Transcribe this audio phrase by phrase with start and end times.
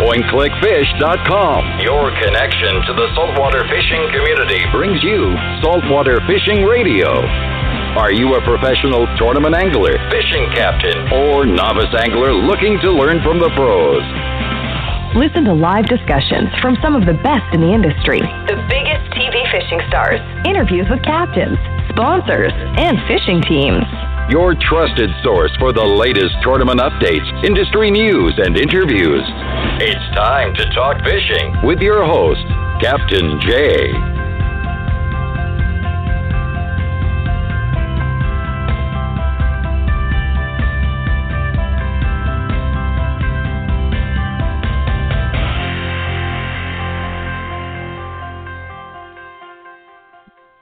[0.00, 1.84] PointClickFish.com.
[1.84, 7.20] Your connection to the saltwater fishing community brings you Saltwater Fishing Radio.
[8.00, 13.44] Are you a professional tournament angler, fishing captain, or novice angler looking to learn from
[13.44, 14.00] the pros?
[15.20, 19.36] Listen to live discussions from some of the best in the industry, the biggest TV
[19.52, 21.60] fishing stars, interviews with captains,
[21.92, 23.84] sponsors, and fishing teams.
[24.32, 29.26] Your trusted source for the latest tournament updates, industry news, and interviews.
[29.82, 32.44] It's time to talk fishing with your host,
[32.82, 33.90] Captain Jay.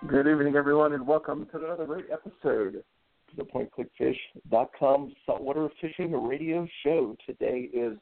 [0.06, 2.84] Good evening, everyone, and welcome to another great episode
[3.30, 7.16] to the PointClickFish.com Saltwater Fishing Radio Show.
[7.26, 7.98] Today is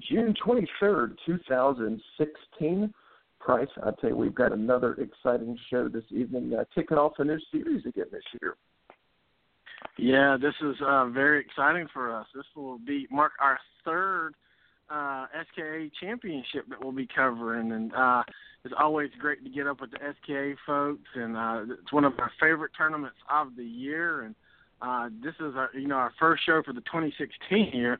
[0.00, 2.94] June 23rd, 2016.
[3.40, 7.24] Price, I tell you, we've got another exciting show this evening, uh, kicking off a
[7.24, 8.54] new series again this year.
[9.98, 12.26] Yeah, this is uh, very exciting for us.
[12.34, 14.34] This will be mark our third
[14.88, 18.22] uh, SKA championship that we'll be covering, and uh,
[18.64, 22.12] it's always great to get up with the SKA folks, and uh, it's one of
[22.18, 24.22] our favorite tournaments of the year.
[24.22, 24.34] And
[24.80, 27.98] uh, this is our, you know, our first show for the 2016 year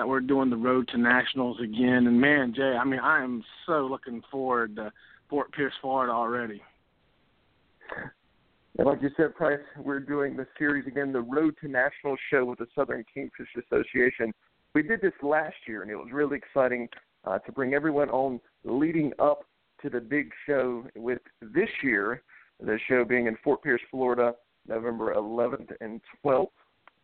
[0.00, 2.06] that we're doing the road to nationals again.
[2.06, 4.90] And man, Jay, I mean, I am so looking forward to
[5.28, 6.62] Fort Pierce, Florida already.
[8.78, 12.46] And like you said, Price, we're doing the series again, the Road to Nationals show
[12.46, 14.32] with the Southern Kingfish Association.
[14.74, 16.88] We did this last year, and it was really exciting
[17.26, 19.44] uh, to bring everyone on leading up
[19.82, 22.22] to the big show with this year,
[22.58, 24.32] the show being in Fort Pierce, Florida,
[24.66, 26.46] November 11th and 12th.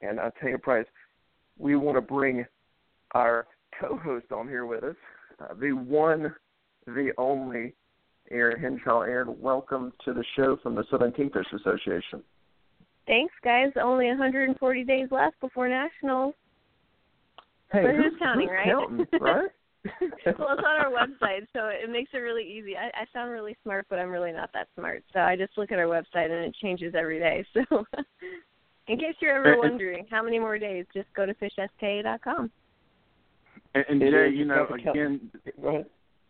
[0.01, 0.87] And I tell you, Price,
[1.59, 2.47] we want to bring
[3.17, 3.47] our
[3.81, 4.97] co-host on here with us,
[5.41, 6.35] uh, the one,
[6.87, 7.73] the only
[8.31, 9.01] Erin Henshaw.
[9.01, 12.23] Erin, welcome to the show from the Southern Kingfish Association.
[13.07, 13.73] Thanks, guys.
[13.83, 16.35] Only 140 days left before nationals.
[17.73, 18.67] Hey, but who's, who's counting, who's right?
[18.67, 19.51] Counting, right?
[20.39, 22.77] well, it's on our website, so it makes it really easy.
[22.77, 25.05] I, I sound really smart, but I'm really not that smart.
[25.15, 27.47] So I just look at our website, and it changes every day.
[27.55, 27.87] So,
[28.89, 32.51] in case you're ever wondering how many more days, just go to fishska.com.
[33.77, 35.85] And, and It Jay, you know, again, Go.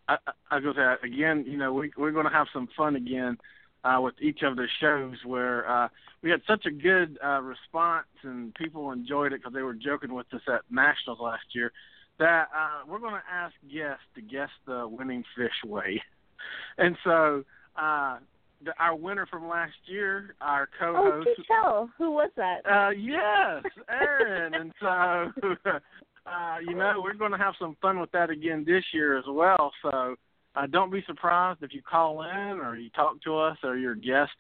[0.08, 0.16] I,
[0.50, 2.96] I was going to say again, you know, we, we're going to have some fun
[2.96, 3.38] again
[3.84, 5.88] uh, with each of the shows where uh,
[6.22, 10.12] we had such a good uh, response and people enjoyed it because they were joking
[10.14, 11.72] with us at nationals last year.
[12.18, 16.02] That uh, we're going to ask guests to guess the winning fish way,
[16.78, 17.44] and so
[17.78, 18.16] uh,
[18.64, 21.90] the, our winner from last year, our Oh, co-host, do tell.
[21.98, 22.64] Who was that?
[22.64, 24.54] uh, yes, Erin.
[24.54, 25.30] and so,
[26.26, 29.24] uh, you know, we're going to have some fun with that again this year as
[29.28, 29.72] well.
[29.82, 30.16] So,
[30.56, 33.92] uh, don't be surprised if you call in or you talk to us or you're
[33.92, 34.32] a guest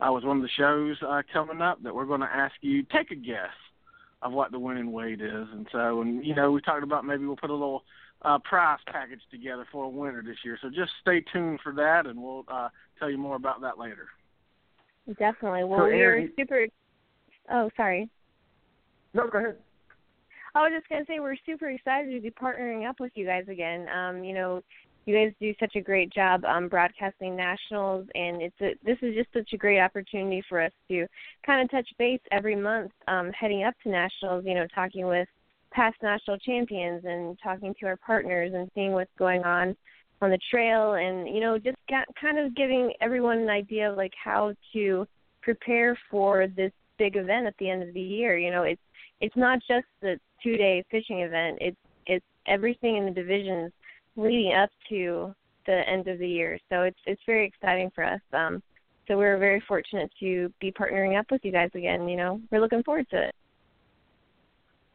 [0.00, 2.82] uh, with one of the shows uh, coming up that we're going to ask you
[2.84, 3.52] take a guess
[4.22, 5.46] of what the winning weight is.
[5.52, 7.84] And so, and you know, we talked about maybe we'll put a little
[8.22, 10.58] uh, prize package together for a winner this year.
[10.60, 14.08] So just stay tuned for that, and we'll uh, tell you more about that later.
[15.06, 15.64] Definitely.
[15.64, 16.66] Well, So, we're Erin- super.
[17.50, 18.08] Oh, sorry.
[19.14, 19.56] No, go ahead.
[20.54, 23.44] I was just gonna say we're super excited to be partnering up with you guys
[23.48, 23.86] again.
[23.88, 24.62] Um, you know,
[25.08, 29.14] you guys do such a great job um, broadcasting nationals, and it's a, this is
[29.14, 31.06] just such a great opportunity for us to
[31.46, 34.44] kind of touch base every month, um, heading up to nationals.
[34.46, 35.28] You know, talking with
[35.70, 39.76] past national champions and talking to our partners and seeing what's going on
[40.20, 43.96] on the trail, and you know, just got, kind of giving everyone an idea of
[43.96, 45.06] like how to
[45.42, 48.36] prepare for this big event at the end of the year.
[48.36, 48.82] You know, it's
[49.20, 51.58] it's not just the two day fishing event.
[51.60, 51.76] It's
[52.06, 53.72] it's everything in the divisions
[54.16, 55.34] leading up to
[55.66, 56.58] the end of the year.
[56.68, 58.20] So it's it's very exciting for us.
[58.32, 58.62] Um,
[59.06, 62.08] so we're very fortunate to be partnering up with you guys again.
[62.08, 63.34] You know, we're looking forward to it.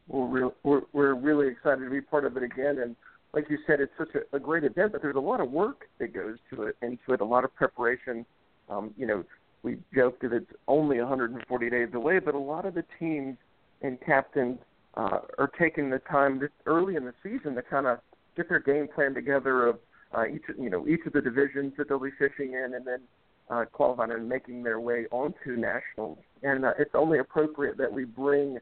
[0.06, 2.94] We're, real, we're we're really excited to be part of it again, and
[3.32, 4.92] like you said, it's such a, a great event.
[4.92, 7.54] But there's a lot of work that goes to it, into it, a lot of
[7.54, 8.24] preparation.
[8.68, 9.24] Um, you know,
[9.62, 13.36] we joke that it's only 140 days away, but a lot of the teams
[13.82, 14.58] and captains
[14.96, 17.98] uh, are taking the time this early in the season to kind of
[18.36, 19.78] get their game plan together of
[20.16, 23.00] uh, each you know each of the divisions that they'll be fishing in, and then
[23.50, 26.18] uh, qualifying and making their way onto nationals.
[26.42, 28.58] And uh, it's only appropriate that we bring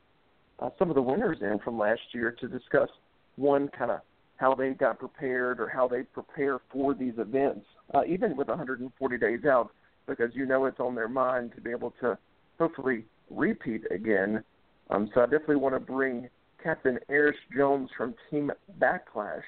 [0.59, 2.89] uh, some of the winners in from last year to discuss
[3.37, 4.01] one kind of
[4.37, 7.65] how they got prepared or how they prepare for these events,
[7.95, 9.71] uh, even with 140 days out,
[10.07, 12.19] because you know it's on their mind to be able to
[12.59, 14.43] hopefully repeat again.
[14.93, 16.29] Um, so I definitely want to bring
[16.63, 19.43] Captain Eris Jones from Team Backlash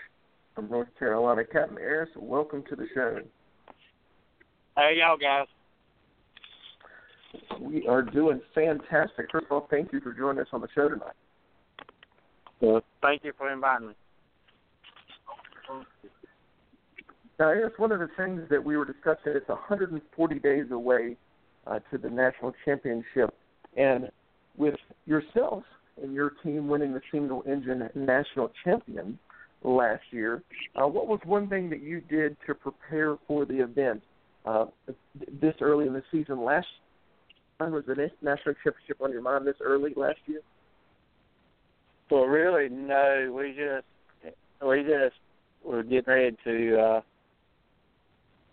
[0.54, 1.42] from North Carolina.
[1.44, 3.18] Captain Eris, welcome to the show.
[4.76, 5.46] Hey, y'all guys.
[7.60, 9.26] We are doing fantastic.
[9.30, 11.14] First of all, thank you for joining us on the show tonight.
[12.60, 13.94] Well, thank you for inviting me.
[17.38, 21.16] Now, Eris, one of the things that we were discussing, it's 140 days away
[21.66, 23.34] uh, to the national championship,
[23.76, 24.10] and
[24.56, 24.74] with
[25.06, 25.62] yourself
[26.02, 29.18] and your team winning the single engine national champion
[29.62, 30.42] last year,
[30.76, 34.02] uh, what was one thing that you did to prepare for the event
[34.44, 34.66] uh,
[35.40, 36.44] this early in the season?
[36.44, 36.66] Last
[37.58, 40.40] time was the national championship on your mind this early last year?
[42.10, 43.32] Well, really, no.
[43.34, 44.34] We just
[44.64, 45.16] we just
[45.64, 47.00] were getting ready to uh,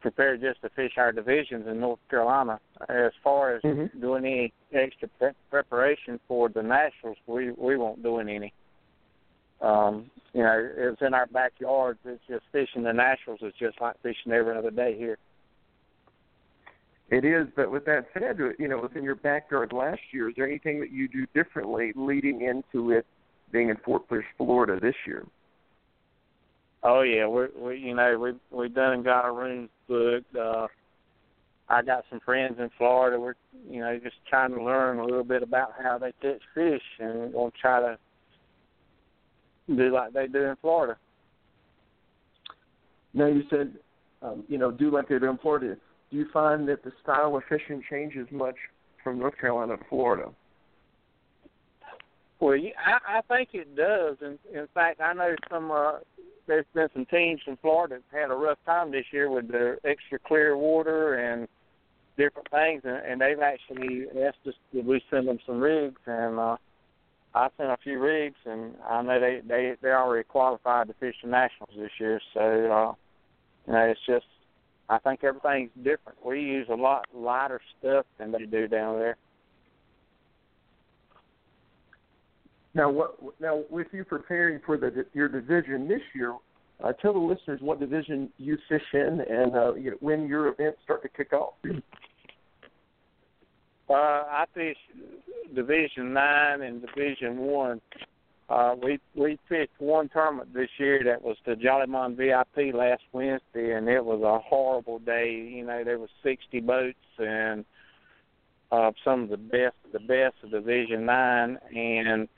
[0.01, 2.59] prepare just to fish our divisions in North Carolina.
[2.89, 3.99] As far as mm-hmm.
[3.99, 8.53] doing any extra pre- preparation for the nationals, we we won't doing any.
[9.61, 11.97] Um, you know, it's in our backyard.
[12.03, 15.17] It's just fishing the nationals is just like fishing every other day here.
[17.09, 20.47] It is, but with that said, you know, within your backyard last year, is there
[20.47, 23.05] anything that you do differently leading into it
[23.51, 25.25] being in Fort Pierce, Florida this year?
[26.83, 30.35] Oh yeah, we we you know we we done and got a room booked.
[30.35, 30.67] Uh,
[31.69, 33.19] I got some friends in Florida.
[33.19, 33.35] We're
[33.69, 37.19] you know just trying to learn a little bit about how they catch fish, and
[37.19, 37.97] we're gonna try to
[39.75, 40.97] do like they do in Florida.
[43.13, 43.73] Now you said
[44.23, 45.77] um, you know do like they do in Florida.
[46.09, 48.55] Do you find that the style of fishing changes much
[49.03, 50.29] from North Carolina to Florida?
[52.41, 54.17] Well, I, I think it does.
[54.21, 55.99] In, in fact, I know some uh,
[56.47, 59.77] there's been some teams in Florida that had a rough time this year with the
[59.83, 61.47] extra clear water and
[62.17, 66.39] different things, and, and they've actually asked us to we send them some rigs, and
[66.39, 66.57] uh,
[67.33, 71.15] I sent a few rigs, and I know they they they're already qualified to fish
[71.23, 72.19] the nationals this year.
[72.33, 72.93] So uh,
[73.67, 74.25] you know, it's just
[74.89, 76.23] I think everything's different.
[76.25, 79.15] We use a lot lighter stuff than they do down there.
[82.73, 86.35] Now, what now with you preparing for the your division this year?
[86.83, 90.47] Uh, tell the listeners what division you fish in and uh, you know, when your
[90.47, 91.53] events start to kick off.
[93.89, 94.77] Uh, I fish
[95.53, 97.81] Division Nine and Division One.
[98.47, 103.73] Uh, we we fished one tournament this year that was the Jollymon VIP last Wednesday,
[103.73, 105.31] and it was a horrible day.
[105.31, 107.65] You know, there was 60 boats and
[108.71, 112.29] uh, some of the best, the best of Division Nine, and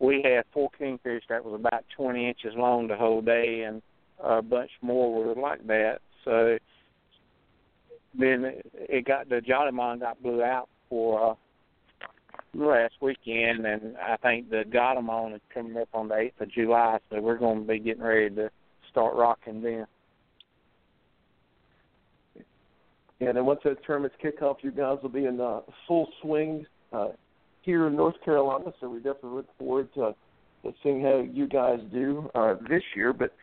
[0.00, 3.82] we had four kingfish that was about 20 inches long the whole day, and
[4.22, 5.98] a bunch more were like that.
[6.24, 6.58] So
[8.18, 11.34] then it got the Jollymon got blew out for uh,
[12.54, 16.98] last weekend, and I think the Got-Em-On is coming up on the 8th of July,
[17.10, 18.50] so we're going to be getting ready to
[18.90, 19.86] start rocking then.
[23.20, 26.64] And then once that tournament's kick off, you guys will be in uh, full swing
[26.92, 27.08] uh,
[27.62, 30.14] here in North Carolina, so we definitely look forward to,
[30.62, 33.12] to seeing how you guys do uh, this year.
[33.12, 33.34] But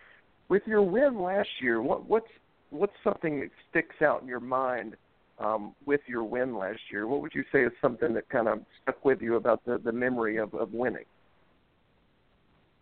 [0.49, 2.27] with your win last year, what, what's
[2.69, 4.95] what's something that sticks out in your mind
[5.39, 7.07] um, with your win last year?
[7.07, 9.91] What would you say is something that kind of stuck with you about the, the
[9.91, 11.05] memory of, of winning?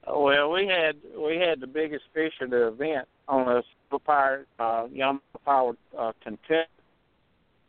[0.08, 4.86] Well, we had we had the biggest fish of the event on a super uh,
[4.88, 6.68] Yamaha powered uh, content,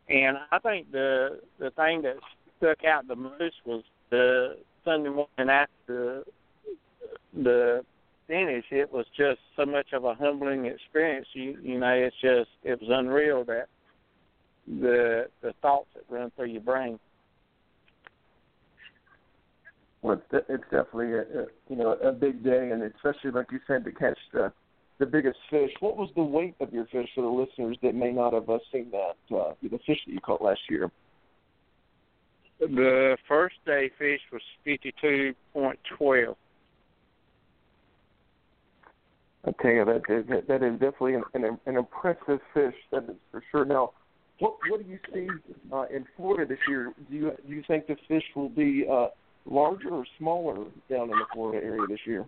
[0.09, 2.17] and I think the the thing that
[2.59, 6.25] stuck out the most was the Sunday morning after
[7.35, 7.85] the
[8.27, 8.65] finish.
[8.71, 11.27] It was just so much of a humbling experience.
[11.33, 13.67] You you know, it's just it was unreal that
[14.67, 16.99] the the thoughts that run through your brain.
[20.03, 23.85] Well, it's, definitely a, a you know a big day, and especially like you said
[23.85, 24.53] to catch the
[24.99, 25.71] the biggest fish.
[25.81, 28.59] What was the weight of your fish for the listeners that may not have uh,
[28.73, 30.91] seen that uh, the fish that you caught last year?
[32.59, 36.37] The first day fish was fifty two point twelve.
[39.45, 42.75] I tell you that that, that is definitely an, an, an impressive fish.
[42.93, 43.65] That is for sure.
[43.65, 43.91] Now,
[44.39, 45.29] what what do you see
[45.73, 46.93] uh, in Florida this year?
[47.11, 49.09] Do you do you think the fish will be uh,
[49.45, 52.25] larger or smaller down in the Florida area this year?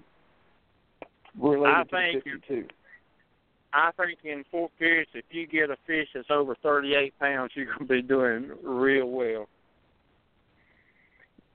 [1.38, 2.68] Related I to think the 52?
[3.72, 7.66] I think in Fort Pierce, if you get a fish that's over 38 pounds, you're
[7.66, 9.46] going to be doing real well.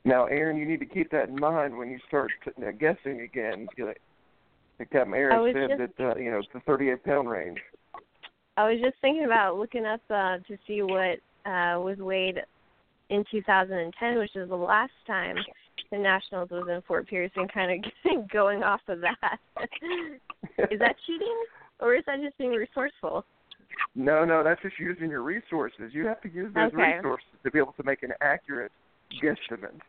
[0.05, 3.67] Now, Erin, you need to keep that in mind when you start uh, guessing again.
[4.91, 7.59] Captain Aaron said just, that uh, you know it's the 38 pound range.
[8.57, 12.39] I was just thinking about looking up uh, to see what uh, was weighed
[13.09, 15.37] in 2010, which is the last time
[15.91, 19.39] the Nationals was in Fort Pierce, and kind of going off of that.
[20.69, 21.43] is that cheating,
[21.79, 23.25] or is that just being resourceful?
[23.95, 25.91] No, no, that's just using your resources.
[25.93, 26.95] You have to use those Okay.
[26.97, 28.71] resources to be able to make an accurate
[29.21, 29.79] guesstimate.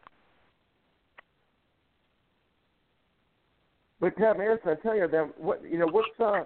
[4.01, 6.45] But Pat Harrison, I tell you, then what you know, what's uh,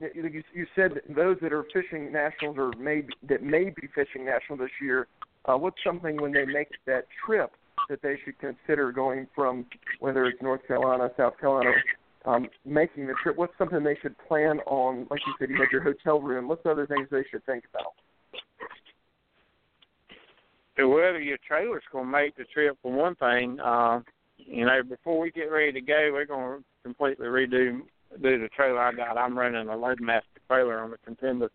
[0.00, 4.24] you, you said that those that are fishing nationals or may that may be fishing
[4.24, 5.06] national this year.
[5.44, 7.52] Uh, what's something when they make that trip
[7.88, 9.64] that they should consider going from
[10.00, 11.70] whether it's North Carolina, South Carolina,
[12.24, 13.36] um, making the trip?
[13.36, 15.06] What's something they should plan on?
[15.08, 16.48] Like you said, you had your hotel room.
[16.48, 17.92] What's other things they should think about?
[20.76, 24.00] Whether your trailer's to make the trip for one thing, uh,
[24.36, 26.26] you know, before we get ready to go, we're
[26.60, 27.80] to completely redo
[28.22, 29.18] do the trailer I got.
[29.18, 31.50] I'm running a Loadmaster trailer on the contender,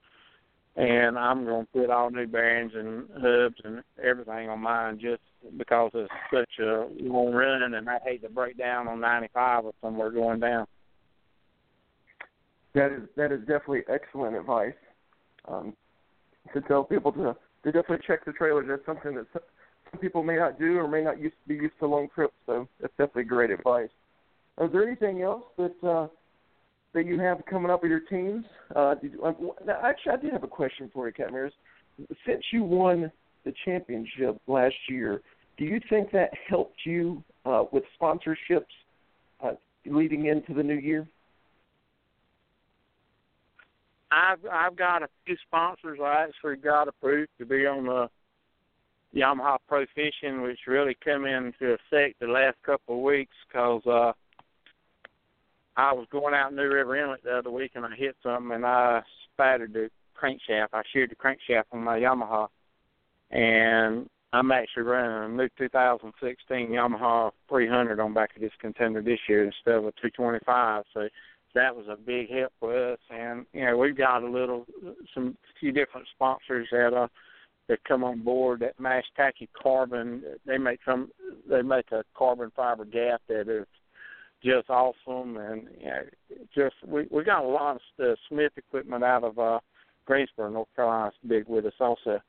[0.76, 5.22] and I'm to put all new bearings and hubs and everything on mine just
[5.58, 9.74] because it's such a long run, and I hate to break down on 95 or
[9.82, 10.68] somewhere going down.
[12.74, 14.74] That is that is definitely excellent advice.
[15.48, 15.74] Um,
[16.54, 18.66] to tell people to to definitely check the trailers.
[18.68, 21.88] That's something that some people may not do or may not used be used to
[21.88, 22.34] long trips.
[22.46, 23.90] So that's definitely great advice.
[24.62, 26.08] Is there anything else that uh,
[26.94, 28.46] that you have coming up with your teams?
[28.76, 31.54] Uh, did, now, actually, I did have a question for you, Cat Maris.
[32.26, 33.12] Since you won
[33.46, 35.22] the championship last year,
[35.58, 38.66] do you think that helped you uh, with sponsorships
[39.44, 39.52] uh,
[39.86, 41.08] leading into the new year?
[44.12, 46.00] I've I've got a few sponsors.
[46.04, 48.10] I actually got approved to be on the
[49.16, 54.14] Yamaha Pro Fishing, which really come into effect the last couple of weeks because uh,
[55.78, 58.66] I was going out New River Inlet the other week and I hit something and
[58.66, 59.02] I
[59.34, 59.90] spattered the
[60.22, 60.70] crankshaft.
[60.74, 62.48] I sheared the crankshaft on my Yamaha,
[63.32, 69.20] and I'm actually running a new 2016 Yamaha 300 on back of this contender this
[69.28, 70.84] year instead of a 225.
[70.94, 71.08] So
[71.54, 73.00] that was a big help for us.
[73.10, 74.66] And you know, we've got a little,
[75.14, 77.08] some few different sponsors that uh
[77.68, 78.62] that come on board.
[78.62, 81.10] That Mash Tacky Carbon, they make some,
[81.50, 83.68] they make a carbon fiber gaff that is
[84.44, 85.38] just awesome.
[85.38, 86.02] And you know,
[86.54, 89.60] just we we got a lot of the Smith equipment out of uh
[90.06, 92.22] Greensboro, North Carolina, big with us also.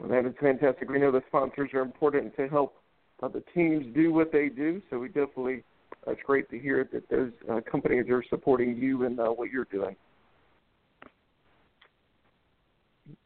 [0.00, 0.90] Well, that is fantastic.
[0.90, 2.74] We know the sponsors are important to help
[3.22, 4.82] uh, the teams do what they do.
[4.90, 5.62] So we definitely,
[6.06, 9.66] it's great to hear that those uh, companies are supporting you and uh, what you're
[9.66, 9.96] doing.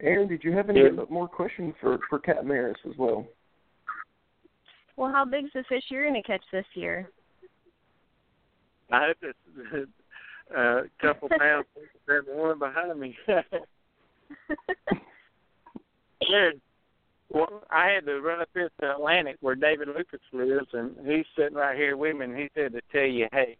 [0.00, 1.04] Erin, did you have any Yeah.
[1.08, 3.26] more questions for for Cat Maris as well?
[4.96, 7.08] Well, how big's the fish you're going to catch this year?
[8.90, 9.38] I hope it's
[10.56, 11.66] a couple pounds
[12.06, 13.16] than the one behind me.
[16.28, 16.60] Dude,
[17.30, 21.54] well, I had to run up into Atlantic where David Lucas lives, and he's sitting
[21.56, 23.56] right here with me, and he said to tell you, hey,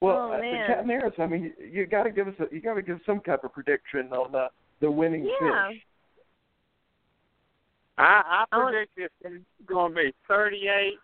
[0.00, 0.66] Well, Oh, uh, man.
[0.66, 3.20] Cat Maris, I mean, you got to give us a, you got to give some
[3.20, 4.48] type of prediction on uh,
[4.80, 5.68] the winning yeah.
[5.70, 5.82] fish.
[7.96, 10.98] I, I I want- predict it's going to be thirty-eight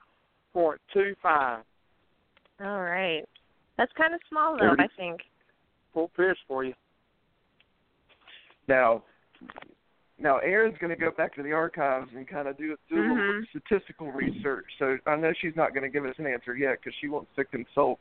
[0.52, 1.62] point two five.
[2.62, 3.24] All right.
[3.80, 5.20] That's kind of small though, Thirty- I think.
[5.94, 6.74] Full fish for you.
[8.68, 9.02] Now,
[10.18, 13.00] now Erin's going to go back to the archives and kind of do do a
[13.00, 13.48] little Mhm.
[13.48, 14.66] statistical research.
[14.78, 17.34] So I know she's not going to give us an answer yet because she wants
[17.36, 17.98] to consult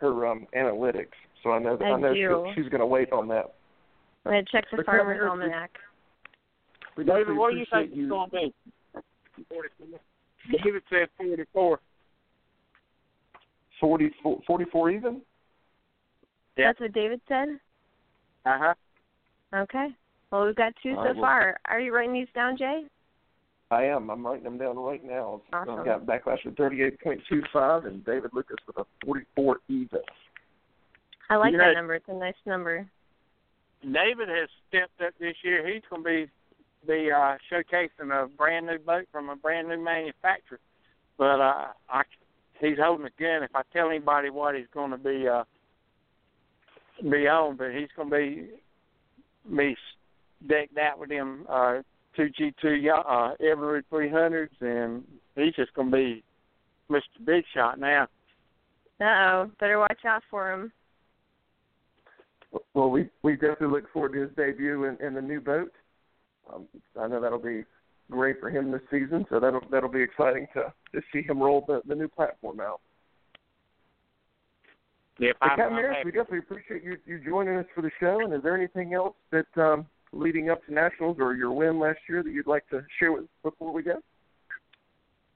[0.00, 1.14] her um, analytics.
[1.44, 2.46] So I know that I I, know do.
[2.48, 3.54] she, she's going to wait on that.
[4.26, 5.78] I'm going to check the But Farmer's Cameron, Almanac.
[6.96, 9.96] We David, definitely what do you think appreciate it's going to
[10.50, 10.58] be?
[10.64, 11.78] David said forty-four.
[13.80, 15.20] 44, 44 even?
[16.56, 16.68] Yeah.
[16.68, 17.48] That's what David said?
[18.46, 18.74] Uh huh.
[19.54, 19.88] Okay.
[20.30, 21.60] Well, we've got two All so right, well- far.
[21.66, 22.84] Are you writing these down, Jay?
[23.72, 24.10] I am.
[24.10, 25.42] I'm writing them down right now.
[25.52, 25.78] Awesome.
[25.78, 30.00] I've got Backlash at 38.25 and David Lucas with a 44 even.
[31.30, 31.94] I like You that know- number.
[31.94, 32.84] It's a nice number.
[33.82, 35.66] David has stepped up this year.
[35.66, 36.30] He's going to be
[36.86, 40.58] be uh, showcasing a brand new boat from a brand new manufacturer.
[41.18, 42.02] But uh, I,
[42.60, 43.42] he's holding a gun.
[43.42, 45.44] If I tell anybody what he's going to be uh,
[47.02, 48.48] be on, but he's going to be
[49.54, 49.76] be
[50.48, 51.78] decked out with them uh,
[52.16, 55.04] two G two uh, Evinrude three hundreds, and
[55.36, 56.22] he's just going to be
[56.90, 57.24] Mr.
[57.24, 58.06] Big Shot now.
[59.00, 59.50] Uh oh.
[59.58, 60.72] Better watch out for him.
[62.74, 65.72] Well, we we definitely look forward to his debut in, in the new boat.
[66.52, 66.66] Um,
[67.00, 67.64] I know that'll be
[68.10, 71.64] great for him this season, so that'll that'll be exciting to to see him roll
[71.66, 72.80] the the new platform out.
[75.18, 78.20] But I'm, Captain Harris, we definitely appreciate you you joining us for the show.
[78.20, 81.98] And is there anything else that um, leading up to nationals or your win last
[82.08, 84.00] year that you'd like to share with before we go?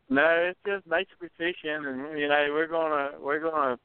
[0.09, 3.79] No, it's just basically fishing, and you know we're gonna we're gonna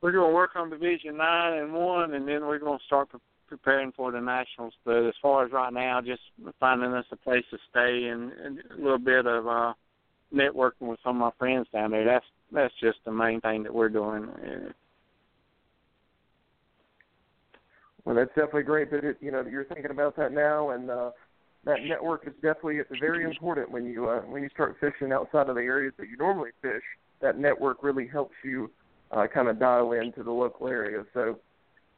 [0.00, 3.08] we're gonna work on Division Nine and One, and then we're gonna start
[3.48, 4.74] preparing for the nationals.
[4.84, 6.22] But as far as right now, just
[6.60, 9.72] finding us a place to stay and, and a little bit of uh
[10.34, 12.04] networking with some of my friends down there.
[12.04, 14.28] That's that's just the main thing that we're doing.
[18.04, 20.90] Well, that's definitely great that it, you know that you're thinking about that now, and
[20.90, 21.10] uh,
[21.64, 25.48] that network is definitely it's very important when you uh, when you start fishing outside
[25.48, 26.82] of the areas that you normally fish.
[27.20, 28.70] That network really helps you
[29.10, 31.04] uh, kind of dial into the local area.
[31.14, 31.38] So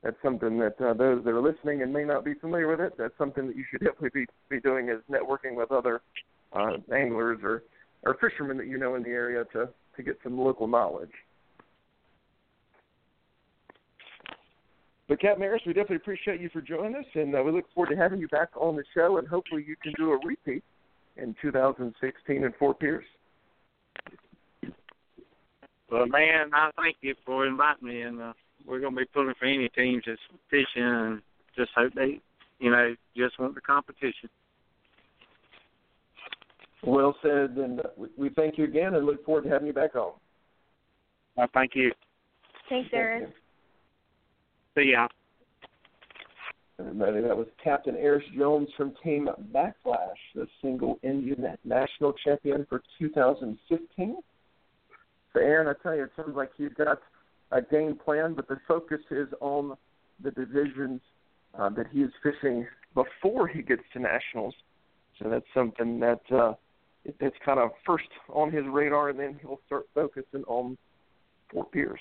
[0.02, 2.94] that's something that uh, those that are listening and may not be familiar with it,
[2.96, 6.00] that's something that you should definitely be be doing is networking with other
[6.52, 7.64] uh, anglers or
[8.04, 11.10] or fishermen that you know in the area to to get some local knowledge.
[15.08, 17.90] But Cap Harris, we definitely appreciate you for joining us, and uh, we look forward
[17.94, 20.62] to having you back on the show, and hopefully you can do a repeat
[21.16, 23.06] in 2016 in Fort Pierce.
[25.90, 28.32] Well, man, I thank you for inviting me, and uh,
[28.68, 30.20] we're going to be pulling for any teams that's
[30.50, 31.22] fishing, and
[31.56, 32.20] just hope they,
[32.60, 34.28] you know, just want the competition.
[36.84, 39.96] Well said, and uh, we thank you again, and look forward to having you back
[39.96, 40.12] on.
[41.36, 41.92] Well, thank you.
[42.68, 43.30] Thanks, Eris.
[44.76, 45.08] See ya.
[46.78, 52.82] Everybody, that was Captain Eris Jones from Team Backlash, the single engine national champion for
[53.00, 54.16] 2015.
[55.32, 57.00] So, Erin, I tell you, it sounds like you've got
[57.50, 59.76] a game plan, but the focus is on
[60.22, 61.00] the divisions
[61.58, 64.54] uh, that he is fishing before he gets to nationals.
[65.20, 66.54] So that's something that uh,
[67.04, 70.76] it, it's kind of first on his radar, and then he'll start focusing on
[71.52, 72.00] Fort Pierce.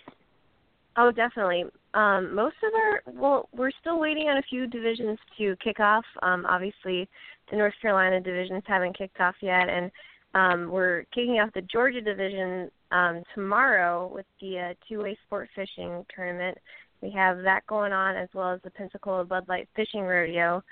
[0.98, 1.66] Oh, definitely.
[1.94, 6.06] Um, most of our well, we're still waiting on a few divisions to kick off.
[6.24, 7.08] Um, obviously,
[7.52, 9.92] the North Carolina divisions haven't kicked off yet, and
[10.34, 16.06] um, we're kicking off the Georgia division um, tomorrow with the uh, two-way sport fishing
[16.14, 16.58] tournament.
[17.02, 20.64] We have that going on as well as the Pensacola Bud Light Fishing Rodeo.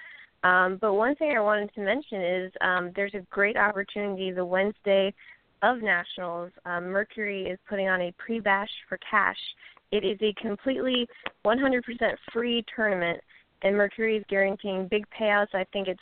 [0.44, 4.46] Um, but one thing I wanted to mention is um, there's a great opportunity the
[4.46, 5.14] Wednesday
[5.62, 6.52] of nationals.
[6.66, 9.38] Um, Mercury is putting on a pre-bash for cash
[9.92, 11.08] it is a completely
[11.46, 11.82] 100%
[12.34, 13.22] free tournament,
[13.62, 15.54] and Mercury is guaranteeing big payouts.
[15.54, 16.00] I think it's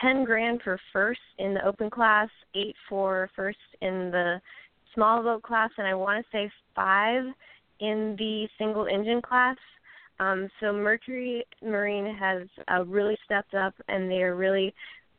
[0.00, 4.40] 10 grand for first in the open class, eight for first in the
[4.98, 7.24] small boat class, and I want to say five
[7.80, 9.56] in the single engine class.
[10.18, 14.74] Um, so Mercury Marine has uh, really stepped up, and they are really.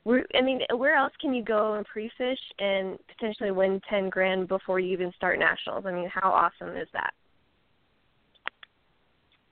[0.05, 4.47] We're, I mean, where else can you go and pre-fish and potentially win ten grand
[4.47, 5.85] before you even start nationals?
[5.85, 7.13] I mean, how awesome is that?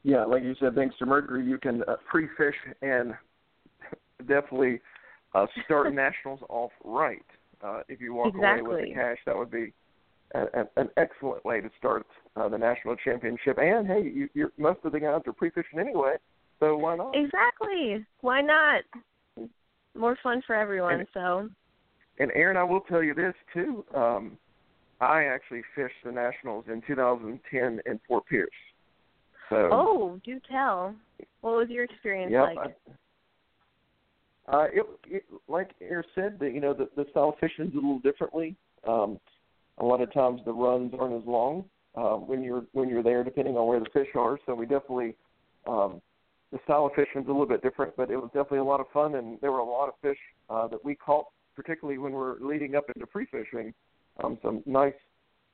[0.07, 3.13] yeah, like you said, thanks to Mercury, you can uh, pre-fish and
[4.19, 4.79] definitely
[5.35, 7.25] uh, start nationals off right.
[7.61, 8.61] Uh, if you walk exactly.
[8.61, 9.73] away with the cash, that would be
[10.33, 13.57] a, a, an excellent way to start uh, the national championship.
[13.57, 16.15] And hey, you, you're, most of the guys are pre-fishing anyway,
[16.59, 17.15] so why not?
[17.15, 18.05] Exactly.
[18.21, 18.83] Why not?
[19.95, 20.99] More fun for everyone.
[20.99, 21.49] And, so.
[22.19, 23.85] And Erin, I will tell you this too.
[23.95, 24.37] Um,
[24.99, 28.49] I actually fished the nationals in 2010 in Fort Pierce.
[29.49, 30.93] So, oh, do tell.
[31.41, 32.75] What was your experience yep, like?
[34.47, 37.67] I, uh, it, it, like Air said, the, you know, the, the style of fishing
[37.67, 38.55] is a little differently.
[38.87, 39.19] Um,
[39.79, 43.23] a lot of times the runs aren't as long uh, when you're when you're there,
[43.23, 44.37] depending on where the fish are.
[44.45, 45.15] So we definitely
[45.67, 46.01] um,
[46.51, 48.79] the style of fishing is a little bit different, but it was definitely a lot
[48.79, 50.17] of fun, and there were a lot of fish
[50.49, 53.73] uh, that we caught, particularly when we're leading up into free fishing.
[54.23, 54.93] Um, some nice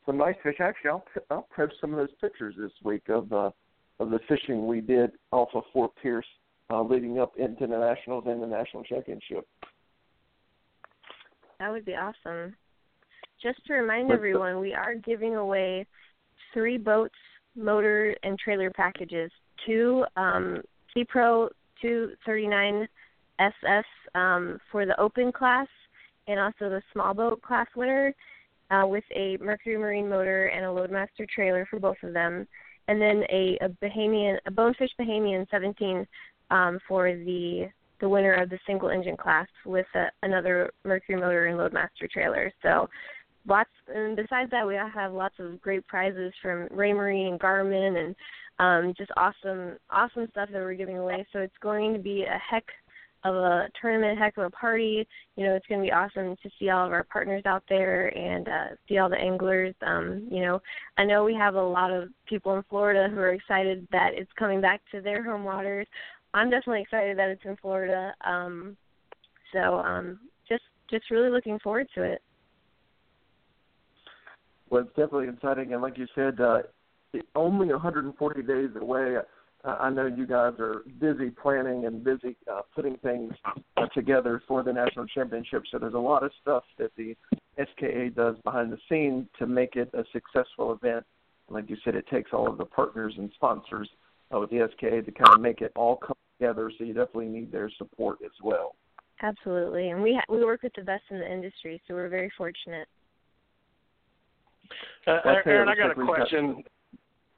[0.05, 0.55] some nice fish.
[0.59, 3.51] Actually, I'll I'll post some of those pictures this week of uh,
[3.99, 6.25] of the fishing we did off of Fort Pierce
[6.69, 9.47] uh, leading up into the Nationals and the National Championship.
[11.59, 12.55] That would be awesome.
[13.43, 15.86] Just to remind everyone, we are giving away
[16.53, 17.13] three boats,
[17.58, 19.29] motor, and trailer packages.
[19.65, 20.62] Two um,
[20.93, 21.49] Sea Pro
[21.82, 22.88] 239
[23.39, 25.67] SS um, for the open class,
[26.29, 28.15] and also the small boat class winner
[28.71, 32.47] uh, with a Mercury Marine motor and a Loadmaster trailer for both of them
[32.88, 36.06] and then a, a Bahamian, a Bonefish Bahamian 17
[36.51, 41.45] um, for the the winner of the single engine class with a, another Mercury motor
[41.45, 42.51] and Loadmaster trailer.
[42.62, 42.89] So
[43.47, 48.15] lots and besides that we have lots of great prizes from Raymarine and Garmin and
[48.60, 51.25] um just awesome awesome stuff that we're giving away.
[51.34, 52.65] So it's going to be a heck
[53.25, 55.08] of a tournament, heck of a party.
[55.36, 58.08] You know, it's going to be awesome to see all of our partners out there
[58.17, 59.73] and uh, see all the anglers.
[59.86, 60.62] Um, you know,
[60.97, 64.32] I know we have a lot of people in Florida who are excited that it's
[64.38, 65.88] coming back to their home waters.
[66.34, 68.13] I'm definitely excited that it's in Florida.
[68.25, 68.75] Um,
[69.53, 72.21] so um, just just really looking forward to it.
[74.79, 76.59] It's definitely exciting, and like you said, uh,
[77.36, 79.17] only 140 days away.
[79.63, 83.33] Uh, I know you guys are busy planning and busy uh, putting things
[83.77, 85.63] uh, together for the national championship.
[85.71, 87.15] So there's a lot of stuff that the
[87.57, 91.05] SKA does behind the scenes to make it a successful event.
[91.49, 93.89] Like you said, it takes all of the partners and sponsors
[94.33, 96.71] uh, with the SKA to kind of make it all come together.
[96.77, 98.75] So you definitely need their support as well.
[99.21, 102.31] Absolutely, and we ha- we work with the best in the industry, so we're very
[102.38, 102.88] fortunate.
[105.08, 106.63] Uh, Erin, I got a question.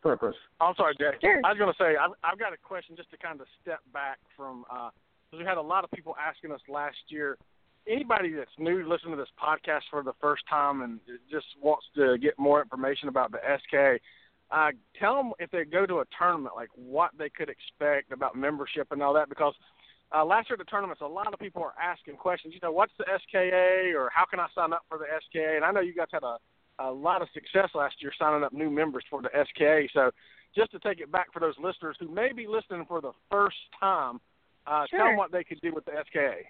[0.03, 0.35] Sorry, Bruce.
[0.61, 1.15] I'm sorry, Jack.
[1.19, 1.41] Sure.
[1.43, 3.79] I was going to say I've, I've got a question just to kind of step
[3.91, 7.37] back from because uh, we had a lot of people asking us last year.
[7.87, 12.17] Anybody that's new listening to this podcast for the first time and just wants to
[12.17, 14.01] get more information about the SK,
[14.51, 18.35] uh, tell them if they go to a tournament, like what they could expect about
[18.35, 19.29] membership and all that.
[19.29, 19.53] Because
[20.15, 22.53] uh, last year at the tournaments, a lot of people are asking questions.
[22.53, 25.55] You know, what's the SKA, or how can I sign up for the SKA?
[25.55, 26.37] And I know you guys had a
[26.79, 29.87] a lot of success last year signing up new members for the SKA.
[29.93, 30.11] So
[30.55, 33.57] just to take it back for those listeners who may be listening for the first
[33.79, 34.19] time,
[34.67, 34.99] uh, sure.
[34.99, 36.43] tell them what they could do with the SKA.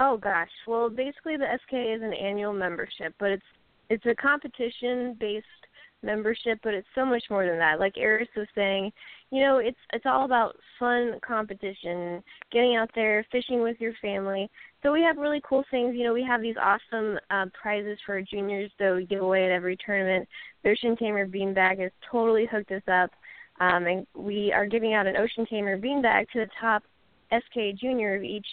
[0.00, 3.44] Oh gosh, well basically the SKA is an annual membership, but it's
[3.90, 5.46] it's a competition based
[6.02, 7.80] membership, but it's so much more than that.
[7.80, 8.92] Like Eris was saying,
[9.30, 12.22] you know, it's it's all about fun competition,
[12.52, 14.50] getting out there, fishing with your family.
[14.84, 15.96] So we have really cool things.
[15.96, 19.50] You know, we have these awesome uh, prizes for juniors that we give away at
[19.50, 20.28] every tournament.
[20.66, 23.10] Ocean Tamer beanbag has totally hooked us up,
[23.60, 26.82] um, and we are giving out an Ocean Tamer beanbag to the top
[27.32, 28.46] SK junior of each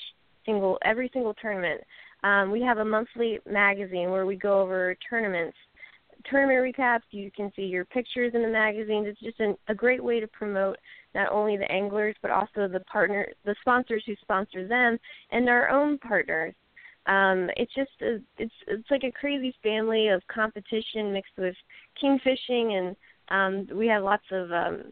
[0.46, 1.82] single every single tournament.
[2.24, 5.58] Um, we have a monthly magazine where we go over tournaments
[6.30, 7.02] tournament recaps.
[7.12, 9.08] You can see your pictures in the magazines.
[9.10, 10.78] It's just an, a great way to promote
[11.16, 14.98] not only the anglers but also the partner, the sponsors who sponsor them,
[15.32, 16.54] and our own partners.
[17.08, 21.56] Um, it's just a, it's it's like a crazy family of competition mixed with
[22.00, 22.96] king fishing, and
[23.30, 24.84] um, we have lots of um,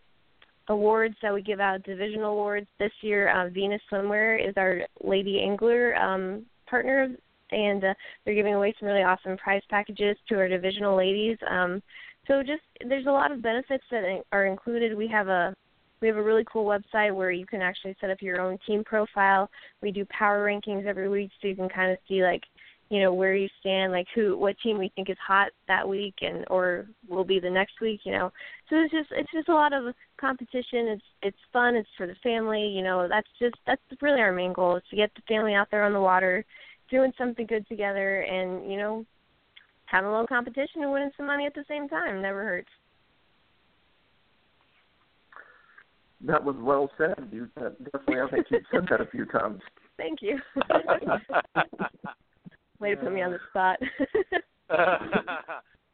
[0.70, 2.68] awards that we give out, divisional awards.
[2.80, 7.10] This year, uh, Venus Swimwear is our lady angler um, partner
[7.52, 11.38] and uh, they're giving away some really awesome prize packages to our divisional ladies.
[11.50, 11.82] Um,
[12.28, 14.96] so just there's a lot of benefits that are included.
[14.96, 15.56] We have a
[16.02, 18.84] we have a really cool website where you can actually set up your own team
[18.84, 19.50] profile.
[19.82, 22.44] We do power rankings every week, so you can kind of see like
[22.90, 26.16] you know where you stand, like who what team we think is hot that week,
[26.22, 28.02] and or will be the next week.
[28.04, 28.32] You know,
[28.70, 30.88] so it's just it's just a lot of competition.
[30.88, 31.76] It's it's fun.
[31.76, 32.68] It's for the family.
[32.68, 35.68] You know, that's just that's really our main goal is to get the family out
[35.72, 36.46] there on the water
[36.90, 39.06] doing something good together and you know
[39.86, 42.70] having a little competition and winning some money at the same time never hurts
[46.22, 49.62] that was well said you uh, definitely i think you've said that a few times
[49.98, 50.38] thank you
[52.80, 53.78] way to put me on the spot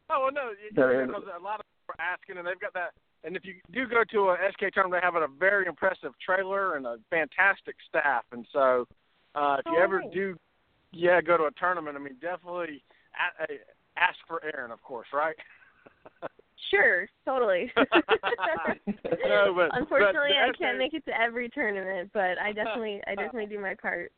[0.09, 2.91] oh well, no because a lot of people are asking and they've got that
[3.23, 6.75] and if you do go to a SK tournament, they have a very impressive trailer
[6.75, 8.23] and a fantastic staff.
[8.31, 8.87] And so,
[9.33, 10.13] uh, if you oh, ever nice.
[10.13, 10.37] do
[10.95, 11.97] yeah, go to a tournament.
[11.97, 12.83] I mean, definitely
[13.97, 15.35] ask for Erin, of course, right?
[16.69, 17.71] Sure, totally.
[17.77, 23.15] no, but, Unfortunately, but I can't make it to every tournament, but I definitely, I
[23.15, 24.11] definitely do my part.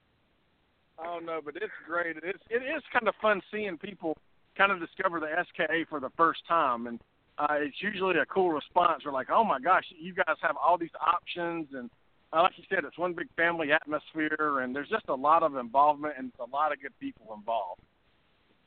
[1.00, 2.18] Oh no, but it's great.
[2.18, 4.18] It's it is kind of fun seeing people
[4.58, 7.00] kind of discover the SKA for the first time, and
[7.38, 9.04] uh, it's usually a cool response.
[9.06, 11.90] We're like, oh my gosh, you guys have all these options, and
[12.34, 15.56] uh, like you said, it's one big family atmosphere, and there's just a lot of
[15.56, 17.82] involvement and a lot of good people involved.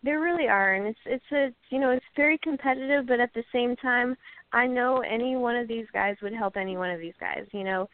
[0.03, 3.45] There really are, and it's it's a you know it's very competitive, but at the
[3.53, 4.17] same time,
[4.53, 7.45] I know any one of these guys would help any one of these guys.
[7.53, 7.89] You know,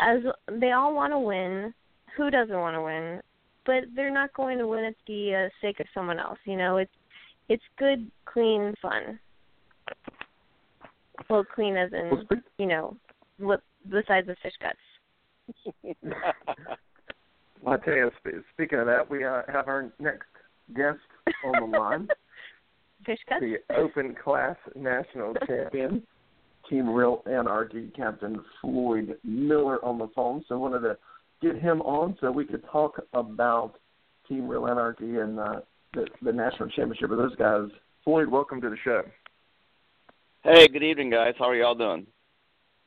[0.00, 0.18] as
[0.60, 1.72] they all want to win.
[2.16, 3.20] Who doesn't want to win?
[3.66, 6.38] But they're not going to win at the uh, sake of someone else.
[6.44, 6.92] You know, it's
[7.48, 9.18] it's good, clean fun.
[11.28, 12.26] Well, clean as in
[12.58, 12.96] you know,
[13.38, 14.78] besides the fish guts.
[17.62, 18.10] well, I tell you,
[18.54, 20.26] speaking of that, we uh, have our next
[20.74, 20.98] guest
[21.44, 22.08] on the line.
[23.06, 23.40] Fish cuts?
[23.40, 26.02] The Open Class National Champion,
[26.68, 30.44] Team Reel Anarchy Captain Floyd Miller on the phone.
[30.48, 30.98] So I wanted to
[31.40, 33.74] get him on so we could talk about
[34.28, 35.60] Team Reel Anarchy and uh,
[35.94, 37.68] the, the national championship of those guys.
[38.02, 39.02] Floyd, welcome to the show.
[40.42, 41.34] Hey, good evening, guys.
[41.38, 42.06] How are y'all doing?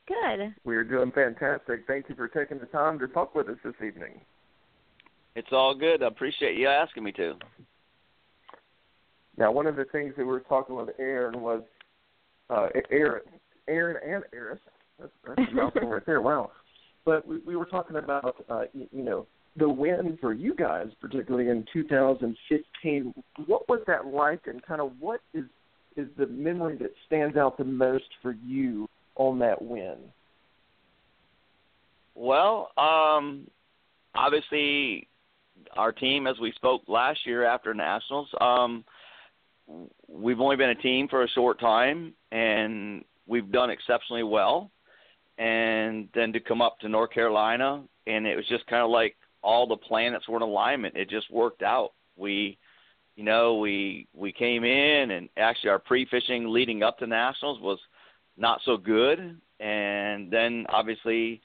[0.08, 0.54] Good.
[0.64, 1.84] We are doing fantastic.
[1.88, 4.22] Thank you for taking the time to talk with us this evening.
[5.36, 6.02] It's all good.
[6.02, 7.36] I appreciate you asking me to.
[9.40, 11.64] Now, one of the things that we were talking with Erin was
[12.50, 13.22] uh, Erin,
[13.70, 14.60] Erin and Eris.
[15.00, 16.22] That's, that's a mouthful right there.
[16.22, 16.52] Wow.
[17.06, 19.26] but we, we were talking about uh, you, you know
[19.56, 23.14] the win for you guys, particularly in 2015.
[23.46, 25.46] What was that like, and kind of what is
[25.96, 29.96] is the memory that stands out the most for you on that win?
[32.14, 33.48] Well, um,
[34.16, 35.08] obviously,
[35.78, 38.84] our team, as we spoke last year after nationals, um,
[40.08, 44.72] we've only been a team for a short time, and we've done exceptionally well.
[45.38, 49.16] And then to come up to North Carolina, and it was just kind of like
[49.42, 50.98] all the planets were in alignment.
[50.98, 51.94] It just worked out.
[52.18, 52.58] We,
[53.16, 57.80] you know, we we came in, and actually our pre-fishing leading up to nationals was
[58.36, 61.42] not so good, and then obviously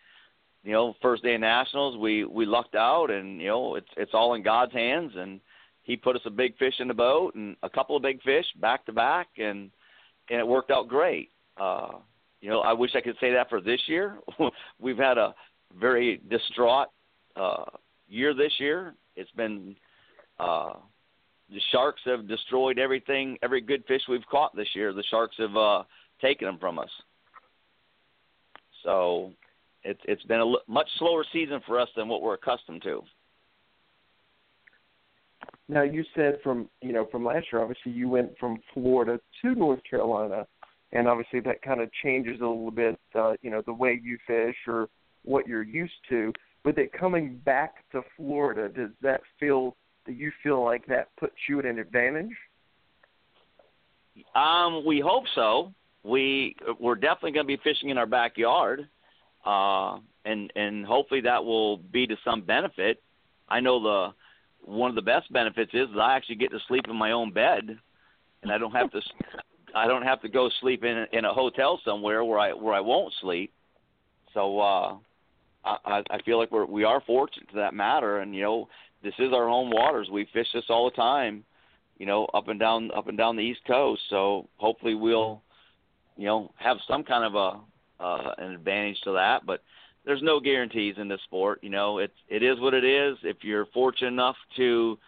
[0.64, 4.14] you know, first day of nationals, we we lucked out, and you know, it's it's
[4.14, 5.40] all in God's hands, and
[5.84, 8.46] He put us a big fish in the boat and a couple of big fish
[8.60, 9.70] back to back, and
[10.30, 11.30] and it worked out great.
[11.56, 11.98] Uh,
[12.40, 14.18] you know, I wish I could say that for this year.
[14.80, 15.34] We've had a
[15.78, 16.88] very distraught
[17.36, 17.64] uh,
[18.08, 18.94] year this year.
[19.16, 19.76] It's been
[20.38, 20.74] uh,
[21.50, 24.92] the sharks have destroyed everything, every good fish we've caught this year.
[24.92, 25.82] The sharks have uh,
[26.20, 26.90] taken them from us.
[28.82, 29.32] So
[29.82, 33.02] it's it's been a much slower season for us than what we're accustomed to.
[35.68, 39.54] Now you said from you know from last year, obviously you went from Florida to
[39.54, 40.46] North Carolina,
[40.92, 44.18] and obviously that kind of changes a little bit, uh, you know, the way you
[44.26, 44.88] fish or
[45.24, 46.33] what you're used to.
[46.64, 49.76] With it coming back to Florida, does that feel?
[50.07, 52.33] Do you feel like that puts you at an advantage?
[54.35, 55.72] Um, we hope so.
[56.02, 58.87] We we're definitely going to be fishing in our backyard
[59.44, 63.02] uh, and and hopefully that will be to some benefit.
[63.48, 64.14] I know the
[64.64, 67.33] one of the best benefits is that I actually get to sleep in my own
[67.33, 67.79] bed,
[68.42, 69.00] and I don't have to
[69.74, 72.81] I don't have to go sleep in in a hotel somewhere where I where I
[72.81, 73.53] won't sleep.
[74.33, 74.96] So uh,
[75.64, 78.68] I I feel like we're we are fortunate to that matter, and you know
[79.03, 80.09] this is our home waters.
[80.11, 81.44] We fish this all the time,
[81.98, 84.03] you know, up and down up and down the East Coast.
[84.11, 85.42] So hopefully we'll
[86.16, 89.46] you know have some kind of a uh, an advantage to that.
[89.46, 89.62] But
[90.04, 91.60] there's no guarantees in this sport.
[91.62, 93.16] You know, it's it is what it is.
[93.22, 94.98] If you're fortunate enough to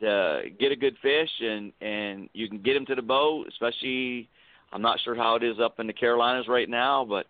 [0.00, 4.28] to get a good fish and and you can get them to the boat, especially
[4.72, 7.26] I'm not sure how it is up in the Carolinas right now, but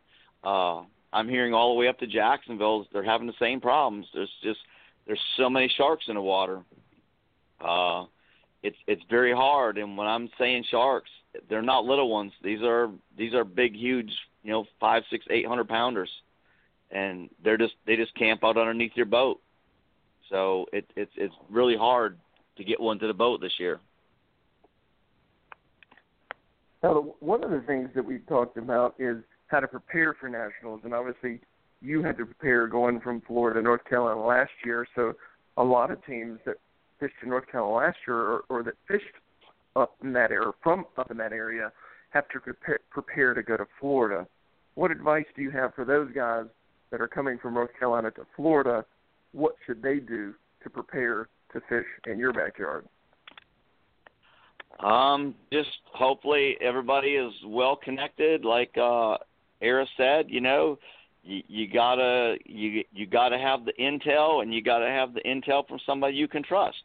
[0.47, 4.07] uh, I'm hearing all the way up to Jacksonville they're having the same problems.
[4.15, 4.61] There's just
[5.07, 6.63] there's so many sharks in the water.
[7.61, 8.07] Uh,
[8.63, 11.11] it's it's very hard, and when I'm saying sharks,
[11.49, 12.33] they're not little ones.
[12.43, 14.11] These are these are big, huge
[14.45, 16.11] you know, five, six, eight hundred pounders,
[16.95, 19.41] and they're just they just camp out underneath your boat.
[20.31, 22.17] So it, it's it's really hard
[22.57, 23.81] to get one to the boat this year.
[26.83, 29.17] Now, one of the things that we've talked about is
[29.49, 31.41] how to prepare for nationals, and obviously
[31.83, 34.87] you had to prepare going from Florida to North Carolina last year.
[34.95, 35.15] So
[35.57, 36.57] a lot of teams that
[37.01, 39.05] fished in North Carolina last year, or, or that fished
[39.77, 41.73] up in that area, from up in that area,
[42.11, 44.27] have to prepare, prepare to go to Florida.
[44.75, 46.47] What advice do you have for those guys
[46.95, 48.85] that are coming from North Carolina to Florida?
[49.33, 52.87] What should they do to prepare to fish in your backyard?
[54.79, 58.45] Um, just hopefully everybody is well connected.
[58.45, 59.17] Like uh,
[59.61, 60.79] Era said, you know,
[61.25, 65.67] you, you gotta you you gotta have the intel, and you gotta have the intel
[65.67, 66.85] from somebody you can trust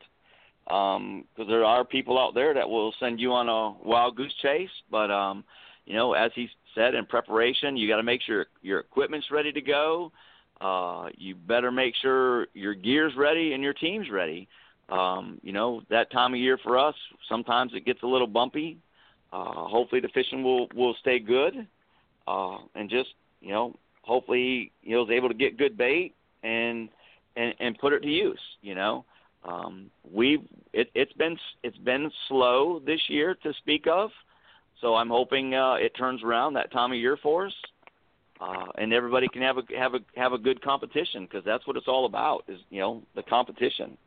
[0.63, 4.33] because um, there are people out there that will send you on a wild goose
[4.41, 4.69] chase.
[4.89, 5.43] But um,
[5.85, 9.51] you know, as he said, in preparation, you got to make sure your equipment's ready
[9.51, 10.11] to go.
[10.61, 14.47] Uh, you better make sure your gear's ready and your team's ready.
[14.89, 16.95] Um, you know, that time of year for us,
[17.27, 18.77] sometimes it gets a little bumpy.
[19.31, 21.67] Uh, hopefully, the fishing will will stay good,
[22.27, 23.09] uh, and just
[23.41, 26.89] you know, hopefully, know, is able to get good bait and
[27.35, 28.39] and and put it to use.
[28.61, 29.05] You know,
[29.43, 30.39] um, we
[30.73, 34.09] it, it's been it's been slow this year to speak of,
[34.81, 37.53] so I'm hoping uh, it turns around that time of year for us,
[38.39, 41.75] uh, and everybody can have a have a have a good competition because that's what
[41.75, 43.97] it's all about is you know the competition.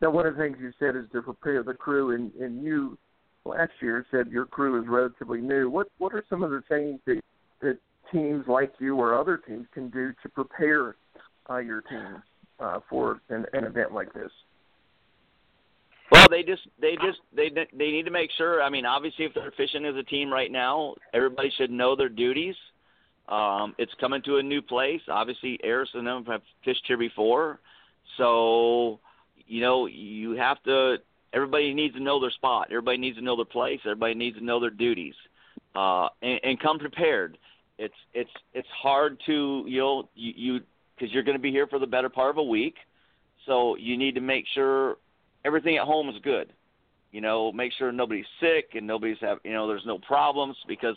[0.00, 2.96] Now, one of the things you said is to prepare the crew, and, and you
[3.44, 5.68] last year said your crew is relatively new.
[5.68, 7.20] What what are some of the things that
[7.60, 7.78] that
[8.12, 10.94] teams like you or other teams can do to prepare
[11.50, 12.22] uh, your team
[12.60, 14.30] uh, for an, an event like this?
[16.10, 18.62] Well, they just they just they they need to make sure.
[18.62, 22.08] I mean, obviously, if they're fishing as a team right now, everybody should know their
[22.08, 22.54] duties.
[23.28, 25.02] Um, it's coming to a new place.
[25.08, 27.60] Obviously, Eris and them have fished here before,
[28.16, 29.00] so
[29.46, 30.96] you know you have to.
[31.34, 32.68] Everybody needs to know their spot.
[32.70, 33.80] Everybody needs to know their place.
[33.84, 35.14] Everybody needs to know their duties,
[35.74, 37.36] uh, and, and come prepared.
[37.78, 40.60] it's it's it's hard to you know you you
[40.96, 42.76] because you're going to be here for the better part of a week,
[43.46, 44.96] so you need to make sure
[45.44, 46.52] everything at home is good.
[47.12, 50.96] You know, make sure nobody's sick and nobody's have you know there's no problems because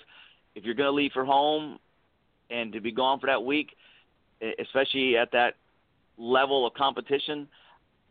[0.56, 1.80] if you're going to leave for home
[2.50, 3.76] and to be gone for that week,
[4.60, 5.56] especially at that
[6.18, 7.48] level of competition,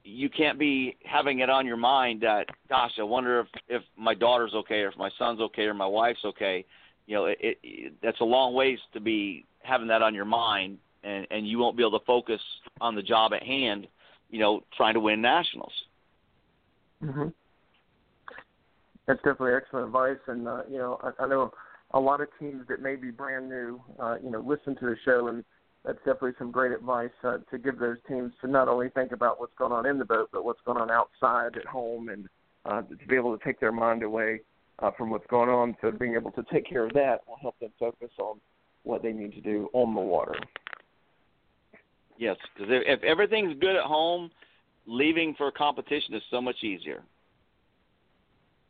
[0.02, 4.14] you can't be having it on your mind that gosh, I wonder if if my
[4.14, 6.64] daughter's okay or if my son's okay or my wife's okay.
[7.06, 10.78] You know, it, it that's a long ways to be having that on your mind,
[11.04, 12.40] and and you won't be able to focus
[12.80, 13.86] on the job at hand.
[14.30, 15.72] You know, trying to win nationals.
[17.02, 17.32] Mhm.
[19.06, 21.52] That's definitely excellent advice, and uh, you know, I, I know
[21.92, 24.96] a lot of teams that may be brand new, uh, you know, listen to the
[25.04, 25.44] show, and
[25.84, 29.40] that's definitely some great advice uh, to give those teams to not only think about
[29.40, 32.28] what's going on in the boat, but what's going on outside at home, and
[32.66, 34.40] uh, to be able to take their mind away
[34.80, 35.76] uh, from what's going on.
[35.80, 38.38] So being able to take care of that will help them focus on
[38.84, 40.34] what they need to do on the water.
[42.18, 44.30] Yes, because if, if everything's good at home,
[44.90, 47.02] leaving for competition is so much easier.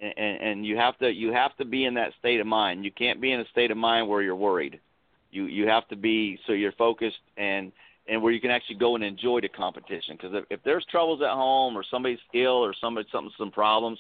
[0.01, 2.85] And, and, and you have to you have to be in that state of mind.
[2.85, 4.79] You can't be in a state of mind where you're worried.
[5.31, 7.73] You you have to be so you're focused and
[8.07, 10.17] and where you can actually go and enjoy the competition.
[10.17, 13.99] Because if, if there's troubles at home or somebody's ill or somebody something some problems,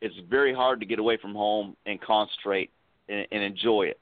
[0.00, 2.70] it's very hard to get away from home and concentrate
[3.08, 4.00] and, and enjoy it.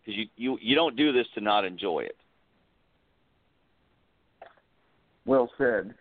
[0.00, 2.16] Because you, you you don't do this to not enjoy it.
[5.24, 5.94] Well said.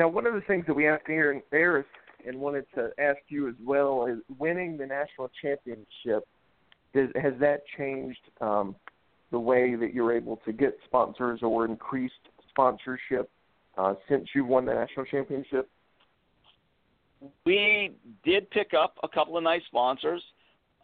[0.00, 1.84] Now, one of the things that we have asked in Eris
[2.26, 6.26] and wanted to ask you as well is winning the national championship.
[6.94, 8.74] Does, has that changed um,
[9.30, 12.14] the way that you're able to get sponsors or increased
[12.48, 13.30] sponsorship
[13.76, 15.68] uh, since you won the national championship?
[17.44, 20.22] We did pick up a couple of nice sponsors.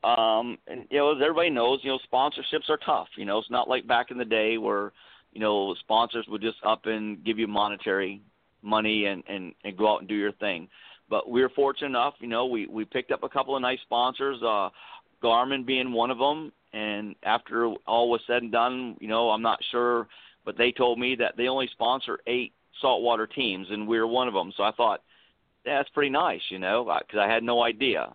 [0.04, 3.08] Um, and you know, as everybody knows, you know, sponsorships are tough.
[3.16, 4.92] You know, it's not like back in the day where
[5.32, 8.20] you know sponsors would just up and give you monetary
[8.62, 10.68] money and and and go out and do your thing.
[11.08, 13.80] But we were fortunate enough, you know, we we picked up a couple of nice
[13.82, 14.42] sponsors.
[14.42, 14.70] Uh,
[15.22, 19.42] Garmin being one of them, and after all was said and done, you know, I'm
[19.42, 20.08] not sure,
[20.44, 24.28] but they told me that they only sponsor eight saltwater teams, and we were one
[24.28, 24.52] of them.
[24.56, 25.02] So I thought,
[25.64, 28.14] yeah, that's pretty nice, you know, because I had no idea.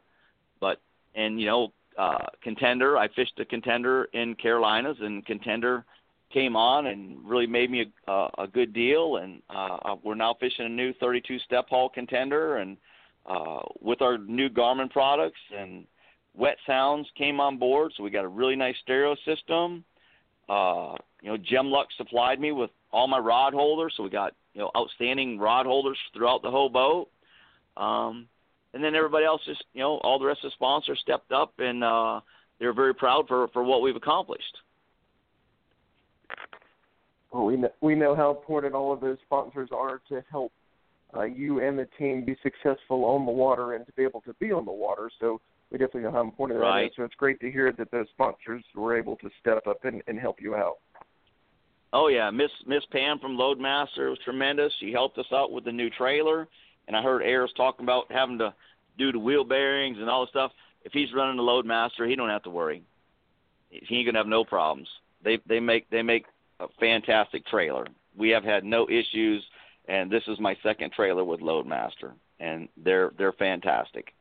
[0.59, 0.79] But
[1.15, 5.85] and you know, uh, contender, I fished a contender in Carolinas, and contender
[6.31, 9.17] came on and really made me a, a, good deal.
[9.17, 12.77] And uh, we're now fishing a new 32 step hull contender, and
[13.25, 15.85] uh, with our new Garmin products and
[16.33, 19.83] Wet Sounds came on board, so we got a really nice stereo system.
[20.49, 24.61] Uh, you know, Gemlux supplied me with all my rod holders, so we got you
[24.61, 27.09] know outstanding rod holders throughout the whole boat.
[27.77, 28.27] Um,
[28.73, 31.53] and then everybody else just you know all the rest of the sponsors stepped up
[31.59, 32.21] and uh,
[32.59, 34.57] they're very proud for for what we've accomplished.
[37.31, 40.51] Well, we know, we know how important all of those sponsors are to help
[41.15, 44.33] uh, you and the team be successful on the water and to be able to
[44.39, 45.09] be on the water.
[45.19, 45.39] So
[45.71, 46.81] we definitely know how important right.
[46.81, 46.91] that is.
[46.97, 50.19] So it's great to hear that those sponsors were able to step up and, and
[50.19, 50.77] help you out.
[51.93, 54.71] Oh yeah, Miss Miss Pam from Loadmaster was tremendous.
[54.79, 56.47] She helped us out with the new trailer,
[56.87, 58.53] and I heard Eris talking about having to
[58.97, 60.51] do the wheel bearings and all the stuff.
[60.85, 62.81] If he's running the Loadmaster, he don't have to worry.
[63.69, 64.87] He ain't gonna have no problems.
[65.23, 66.25] They they make they make
[66.59, 67.87] a fantastic trailer.
[68.15, 69.43] We have had no issues,
[69.87, 74.13] and this is my second trailer with Loadmaster, and they're they're fantastic.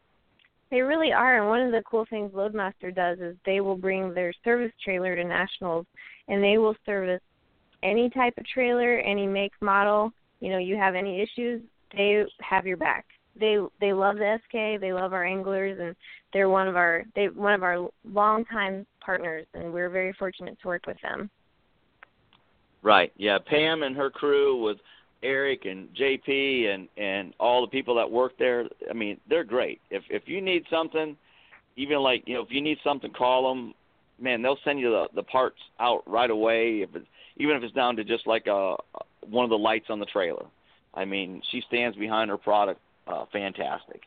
[0.70, 4.14] They really are, and one of the cool things Loadmaster does is they will bring
[4.14, 5.86] their service trailer to nationals,
[6.28, 7.20] and they will service
[7.82, 10.12] any type of trailer, any make, model.
[10.38, 11.60] You know, you have any issues,
[11.96, 13.04] they have your back.
[13.38, 15.96] They they love the SK, they love our anglers, and
[16.32, 20.68] they're one of our they one of our longtime partners, and we're very fortunate to
[20.68, 21.30] work with them.
[22.82, 23.12] Right.
[23.16, 23.38] Yeah.
[23.38, 24.78] Pam and her crew with
[25.22, 28.66] Eric and JP and and all the people that work there.
[28.88, 29.80] I mean, they're great.
[29.90, 31.16] If if you need something,
[31.76, 33.74] even like you know, if you need something, call them.
[34.18, 36.80] Man, they'll send you the the parts out right away.
[36.82, 38.76] If it's even if it's down to just like a
[39.26, 40.46] one of the lights on the trailer.
[40.92, 42.80] I mean, she stands behind her product.
[43.06, 44.02] Uh, fantastic.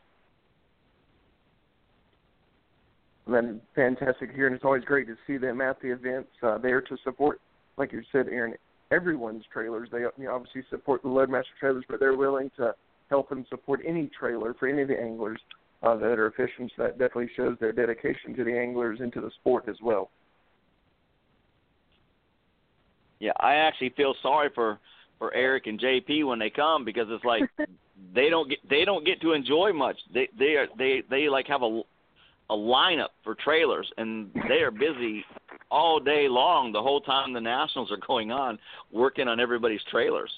[3.26, 6.82] Then fantastic here, and it's always great to see them at the events uh, there
[6.82, 7.40] to support,
[7.78, 8.54] like you said, Erin,
[8.90, 9.88] everyone's trailers.
[9.90, 12.74] They you know, obviously support the Loadmaster trailers, but they're willing to
[13.08, 15.40] help and support any trailer for any of the anglers
[15.82, 16.68] uh, that are fishing.
[16.76, 20.10] So that definitely shows their dedication to the anglers and to the sport as well.
[23.20, 24.78] Yeah, I actually feel sorry for
[25.18, 27.42] for Eric and JP when they come because it's like
[28.14, 29.96] they don't get they don't get to enjoy much.
[30.12, 31.82] They they are they they like have a
[32.50, 35.24] a lineup for trailers and they are busy
[35.70, 38.58] all day long, the whole time the nationals are going on,
[38.92, 40.30] working on everybody's trailers.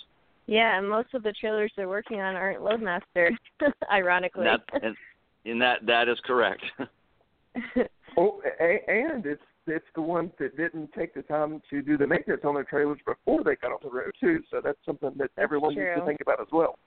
[0.46, 3.30] Yeah, and most of the trailers they're working on aren't Loadmaster,
[3.92, 4.46] ironically.
[4.46, 4.96] And that, and,
[5.44, 6.62] and that that is correct.
[8.16, 12.42] oh, and it's it's the ones that didn't take the time to do the maintenance
[12.44, 14.40] on their trailers before they got on the road too.
[14.50, 15.84] So that's something that everyone true.
[15.84, 16.78] needs to think about as well.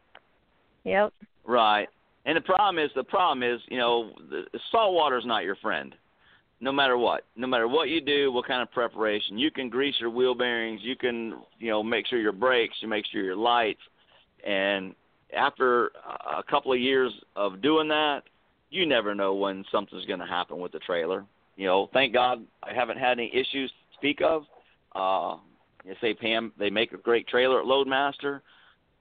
[0.85, 1.13] Yep.
[1.45, 1.89] Right.
[2.29, 5.55] And the problem is the problem is you know the, salt water is not your
[5.55, 5.95] friend.
[6.61, 9.95] No matter what, no matter what you do, what kind of preparation, you can grease
[9.99, 13.35] your wheel bearings, you can you know make sure your brakes, you make sure your
[13.35, 13.79] lights,
[14.45, 14.93] and
[15.35, 15.87] after
[16.37, 18.21] a couple of years of doing that,
[18.69, 21.25] you never know when something's going to happen with the trailer.
[21.55, 24.43] You know, thank God I haven't had any issues to speak of.
[24.95, 25.37] Uh,
[25.83, 28.41] you say Pam, they make a great trailer at Loadmaster.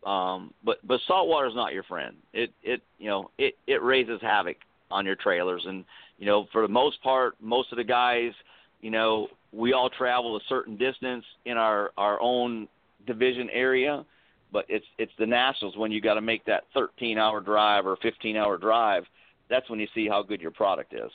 [0.07, 2.16] Um, but but saltwater is not your friend.
[2.32, 4.57] It it you know it it raises havoc
[4.90, 5.84] on your trailers, and
[6.18, 8.32] you know for the most part, most of the guys,
[8.80, 12.68] you know, we all travel a certain distance in our our own
[13.07, 14.05] division area,
[14.53, 17.96] but it's it's the nationals when you got to make that 13 hour drive or
[17.96, 19.05] 15 hour drive.
[19.51, 21.11] That's when you see how good your product is.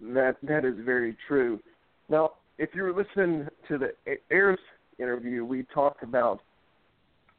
[0.00, 1.60] That that is very true.
[2.08, 3.92] Now, if you were listening to the
[4.30, 4.58] Eris
[5.00, 6.40] interview, we talked about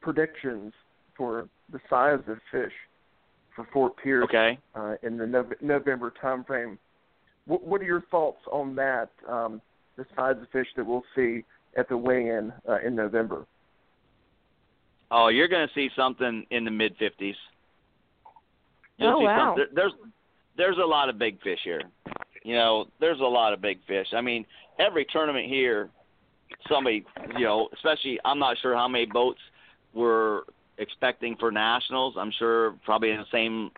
[0.00, 0.72] predictions
[1.16, 2.72] for the size of fish
[3.54, 4.58] for Fort Pierce okay.
[4.74, 6.78] uh, in the no- November timeframe.
[7.46, 9.10] What, what are your thoughts on that?
[9.28, 9.60] Um,
[9.96, 11.44] the size of fish that we'll see
[11.76, 13.46] at the weigh-in uh, in November.
[15.10, 17.34] Oh, you're going to see something in the mid 50s.
[18.96, 19.54] You'll oh see wow!
[19.56, 19.92] Some, there's
[20.56, 21.82] there's a lot of big fish here.
[22.44, 24.06] You know, there's a lot of big fish.
[24.14, 24.46] I mean,
[24.78, 25.90] every tournament here
[26.68, 27.04] somebody,
[27.36, 29.40] you know, especially I'm not sure how many boats
[29.94, 30.42] we're
[30.78, 32.14] expecting for nationals.
[32.18, 33.70] I'm sure probably in the same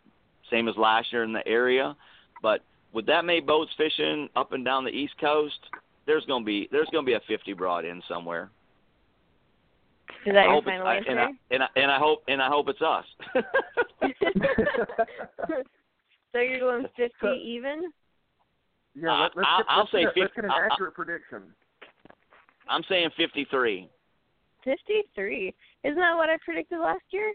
[0.50, 1.96] same as last year in the area,
[2.42, 2.60] but
[2.92, 5.58] with that many boats fishing up and down the East Coast,
[6.06, 8.50] there's gonna be there's gonna be a 50 broad in somewhere.
[10.26, 11.10] Is that I your hope final answer?
[11.10, 13.04] I, and, I, and I and I hope and I hope it's us.
[16.32, 17.90] so you're going 50 So- even?
[18.96, 20.66] Yeah, let, let's, I'll- get, I'll let's, say get, let's fif- get an I- I-
[20.72, 21.42] accurate prediction.
[22.68, 23.88] I'm saying 53.
[24.64, 25.54] 53.
[25.84, 27.32] Isn't that what I predicted last year?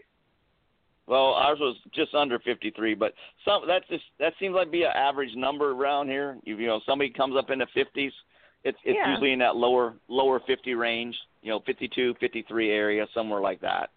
[1.06, 3.14] Well, ours was just under 53, but
[3.44, 6.36] some that's just that seems like be an average number around here.
[6.44, 8.12] You, you know, somebody comes up in the 50s,
[8.62, 9.10] it's it's Yeah.
[9.10, 11.16] usually in that lower lower 50 range.
[11.42, 13.90] You know, 52, 53 area, somewhere like that.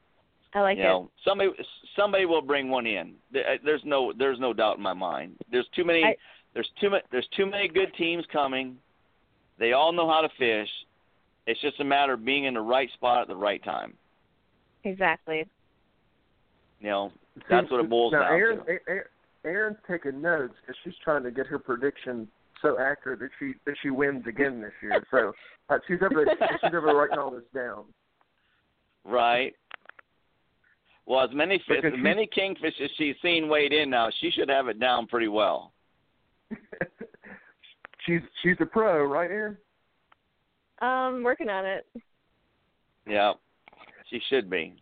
[0.56, 0.88] I like you it.
[0.88, 1.52] know, somebody
[1.96, 3.16] somebody will bring one in.
[3.32, 5.36] There- uh, There's no there's no doubt in my mind.
[5.52, 6.16] There's too many I-
[6.54, 8.78] there's too many there's too many good teams coming.
[9.60, 10.70] They all know how to fish.
[11.46, 13.94] It's just a matter of being in the right spot at the right time.
[14.84, 15.46] Exactly.
[16.80, 17.12] You know,
[17.50, 18.72] that's what it boils now, down Erin, to.
[18.72, 22.28] A- A- Erin's taking notes because she's trying to get her prediction
[22.62, 25.06] so accurate that she that she wins again this year.
[25.12, 25.34] So
[25.70, 27.84] uh, she's ever she's ever writing all this down.
[29.06, 29.54] Right.
[31.06, 34.48] Well, as many fish, as many kingfish as she's seen weighed in now, she should
[34.48, 35.74] have it down pretty well.
[38.06, 39.58] she's she's a pro, right, Erin?
[40.82, 41.86] Um, working on it.
[43.08, 43.34] Yeah,
[44.10, 44.74] she should be.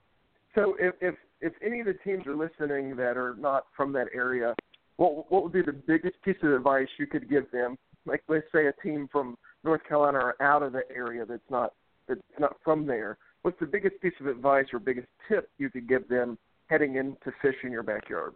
[0.55, 4.07] So if if if any of the teams are listening that are not from that
[4.13, 4.55] area,
[4.97, 7.77] what what would be the biggest piece of advice you could give them?
[8.05, 11.73] Like let's say a team from North Carolina or out of the area that's not
[12.07, 13.17] that's not from there.
[13.41, 16.37] What's the biggest piece of advice or biggest tip you could give them
[16.67, 18.33] heading into fish in your backyard?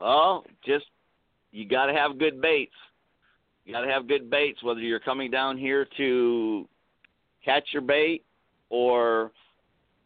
[0.00, 0.86] Well, just
[1.52, 2.72] you got to have good baits.
[3.64, 6.68] You got to have good baits, whether you're coming down here to
[7.44, 8.22] catch your bait
[8.68, 9.32] or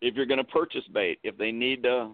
[0.01, 1.19] if you're going to purchase bait.
[1.25, 2.13] If they need the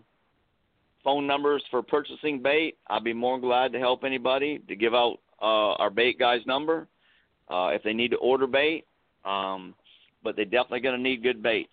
[1.03, 5.19] phone numbers for purchasing bait, I'd be more glad to help anybody to give out
[5.43, 6.89] uh, our bait guy's number.
[7.49, 8.87] Uh, if they need to order bait,
[9.27, 9.75] um,
[10.23, 11.69] but they're definitely going to need good baits.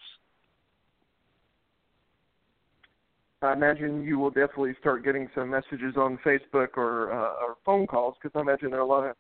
[3.42, 7.88] I imagine you will definitely start getting some messages on Facebook or uh, or phone
[7.88, 9.16] calls because I imagine there are a lot of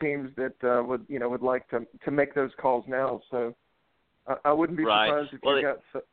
[0.00, 3.20] teams that uh, would you know would like to to make those calls now.
[3.30, 3.54] So
[4.26, 5.08] I, I wouldn't be Right.
[5.08, 6.04] surprised if Well, you got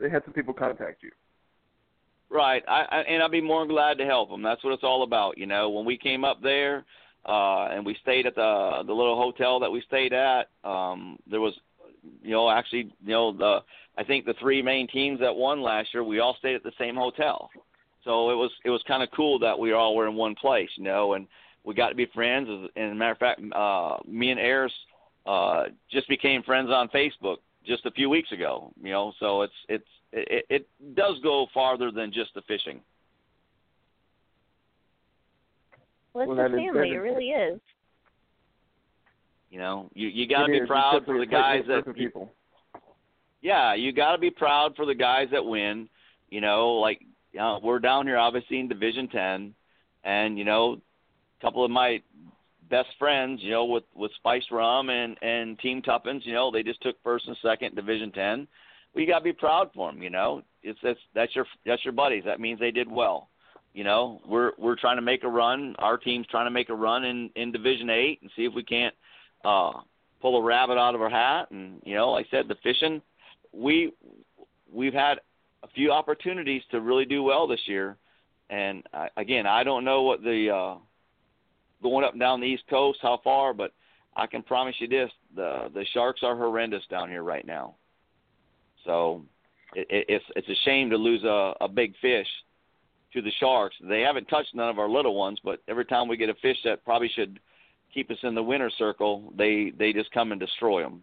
[0.00, 1.10] they had some people contact you.
[2.32, 4.40] Right, I, I and I'd be more than glad to help them.
[4.40, 5.68] That's what it's all about, you know.
[5.68, 6.84] When we came up there,
[7.26, 11.40] uh, and we stayed at the the little hotel that we stayed at, um, there
[11.40, 11.54] was,
[12.22, 13.58] you know, actually, you know, the
[13.98, 16.72] I think the three main teams that won last year, we all stayed at the
[16.78, 17.50] same hotel.
[18.04, 20.70] So it was it was kind of cool that we all were in one place,
[20.76, 21.26] you know, and
[21.64, 22.48] we got to be friends.
[22.50, 24.72] As, and as a matter of fact, uh, me and Eris
[25.26, 27.36] uh, just became friends on Facebook
[27.66, 29.12] just a few weeks ago, you know.
[29.20, 32.80] So it's it's it, it does go farther than just the fishing.
[36.12, 36.66] Well, it's Well, a family.
[36.72, 37.60] that It is- really is.
[39.50, 40.68] You know, you you got to be is.
[40.68, 42.32] Proud for the guys that group of people.
[43.42, 45.88] yeah, you got to be proud for the guys that win.
[46.30, 47.00] You know, like
[47.32, 49.52] you know, we're down here obviously in Division Ten,
[50.04, 50.80] and you know, a
[51.40, 52.02] couple of my
[52.68, 56.62] best friends, you know, with with Spice Rum and and Team Tuppence, you know, they
[56.62, 58.48] just took first and second Division Ten.
[58.94, 60.02] We got to be proud for them.
[60.02, 62.24] You know, it's that's that's your that's your buddies.
[62.24, 63.28] That means they did well.
[63.72, 65.74] You know, we're we're trying to make a run.
[65.78, 68.64] Our team's trying to make a run in in Division Eight and see if we
[68.64, 68.94] can't
[69.44, 69.72] uh
[70.20, 71.50] pull a rabbit out of our hat.
[71.50, 73.00] And you know, like I said, the fishing
[73.52, 73.92] we
[74.72, 75.20] we've had
[75.62, 77.96] a few opportunities to really do well this year,
[78.48, 80.78] and I, again, I don't know what the uh,
[81.82, 83.72] going up and down the East Coast how far, but
[84.16, 87.76] I can promise you this: the the sharks are horrendous down here right now.
[88.84, 89.22] So
[89.74, 92.26] it, it, it's it's a shame to lose a, a big fish
[93.12, 93.76] to the sharks.
[93.82, 96.58] They haven't touched none of our little ones, but every time we get a fish
[96.64, 97.40] that probably should
[97.92, 101.02] keep us in the winner circle, they they just come and destroy them.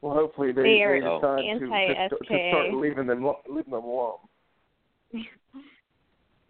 [0.00, 4.18] Well, hopefully they, They they decide to, to, to start leaving them leaving them alone.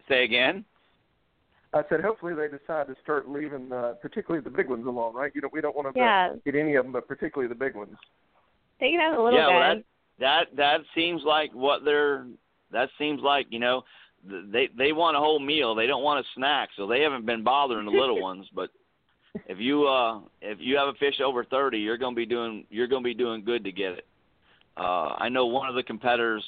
[0.07, 0.65] Say again.
[1.73, 5.31] I said, hopefully they decide to start leaving, uh, particularly the big ones alone, right?
[5.35, 6.35] You know, we don't want to Yeah.
[6.43, 7.95] get any of them, but particularly the big ones.
[8.79, 9.83] They can have a little yeah, well, that
[10.19, 12.25] that that seems like what they're.
[12.71, 13.83] That seems like you know,
[14.23, 15.75] they they want a whole meal.
[15.75, 18.47] They don't want a snack, so they haven't been bothering the little ones.
[18.53, 18.69] But
[19.47, 22.87] if you uh if you have a fish over thirty, you're gonna be doing you're
[22.87, 24.07] gonna be doing good to get it.
[24.77, 26.43] Uh, I know one of the competitors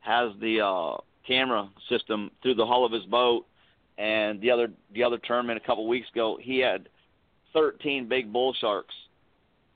[0.00, 0.96] has the uh,
[1.26, 3.46] camera system through the hull of his boat,
[3.98, 6.88] and the other the other tournament a couple weeks ago, he had
[7.52, 8.94] 13 big bull sharks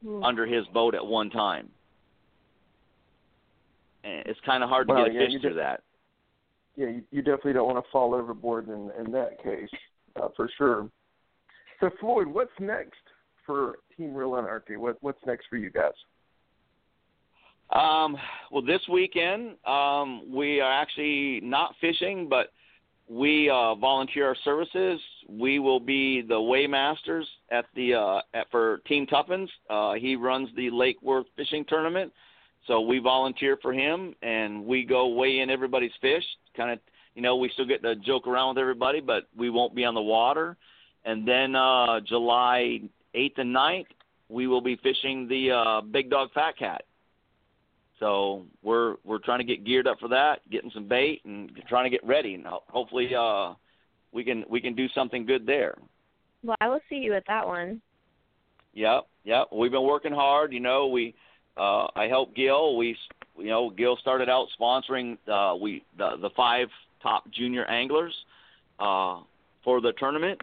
[0.02, 0.22] Hmm.
[0.24, 1.68] under his boat at one time.
[4.02, 5.82] And it's kind of hard to Well, get a yeah, fish you through just- that.
[6.76, 9.68] Yeah, you, you definitely don't want to fall overboard in in that case,
[10.16, 10.88] uh, for sure.
[11.80, 13.00] So Floyd, what's next
[13.44, 14.76] for Team Reel Anarchy?
[14.76, 15.92] What what's next for you guys?
[17.72, 18.16] Um,
[18.50, 22.52] well, this weekend um, we are actually not fishing, but
[23.11, 25.00] we uh, volunteer our services.
[25.28, 29.50] We will be the weighmasters at the uh, at for Team Tuppence.
[29.68, 32.12] Uh, he runs the Lake Worth fishing tournament,
[32.68, 36.22] so we volunteer for him, and we go weigh in everybody's fish.
[36.56, 36.78] Kind of,
[37.16, 39.94] you know, we still get to joke around with everybody, but we won't be on
[39.94, 40.56] the water.
[41.04, 42.80] And then uh, July
[43.16, 43.86] 8th and 9th,
[44.28, 46.84] we will be fishing the uh, Big Dog Fat Cat.
[48.01, 51.84] So we're we're trying to get geared up for that, getting some bait, and trying
[51.84, 52.34] to get ready.
[52.34, 53.53] And ho- hopefully, uh,
[54.11, 55.76] we can we can do something good there.
[56.42, 57.82] Well, I will see you at that one.
[58.72, 59.48] Yep, yep.
[59.53, 60.53] We've been working hard.
[60.53, 61.14] You know, we
[61.59, 62.76] uh, I helped Gil.
[62.76, 62.96] We
[63.36, 66.68] you know Gil started out sponsoring uh, we the the five
[67.03, 68.14] top junior anglers
[68.78, 69.20] uh,
[69.62, 70.40] for the tournament,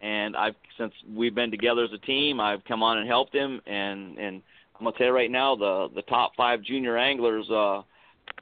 [0.00, 3.60] and I've since we've been together as a team, I've come on and helped him,
[3.66, 4.42] and and
[4.78, 7.82] I'm gonna tell you right now, the the top five junior anglers, uh,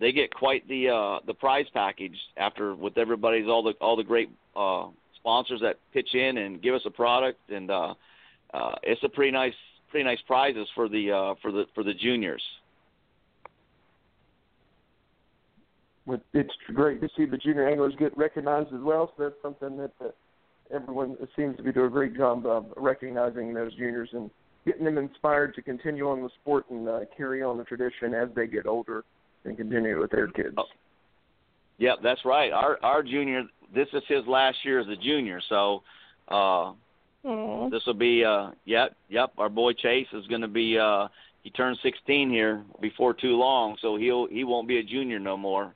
[0.01, 4.05] they get quite the uh, the prize package after with everybody's all the all the
[4.05, 7.95] great uh, sponsors that pitch in and give us a product, and uh,
[8.53, 9.55] uh, it's a pretty nice
[9.91, 12.43] pretty nice prizes for the uh, for the for the juniors.
[16.35, 19.13] It's great to see the junior anglers get recognized as well.
[19.17, 20.11] So that's something that uh,
[20.73, 24.31] everyone seems to be doing a great job of recognizing those juniors and
[24.67, 28.29] getting them inspired to continue on the sport and uh, carry on the tradition as
[28.35, 29.05] they get older
[29.45, 30.55] and continue with their kids.
[30.59, 30.65] Oh.
[31.79, 32.53] Yep, that's right.
[32.53, 33.45] Our our junior,
[33.75, 35.83] this is his last year as a junior, so
[36.31, 36.73] uh,
[37.25, 37.71] Aw.
[37.71, 39.33] this will be uh, yep, yep.
[39.39, 41.09] Our boy Chase is going to be uh,
[41.43, 45.37] he turns 16 here before too long, so he'll he won't be a junior no
[45.37, 45.75] more.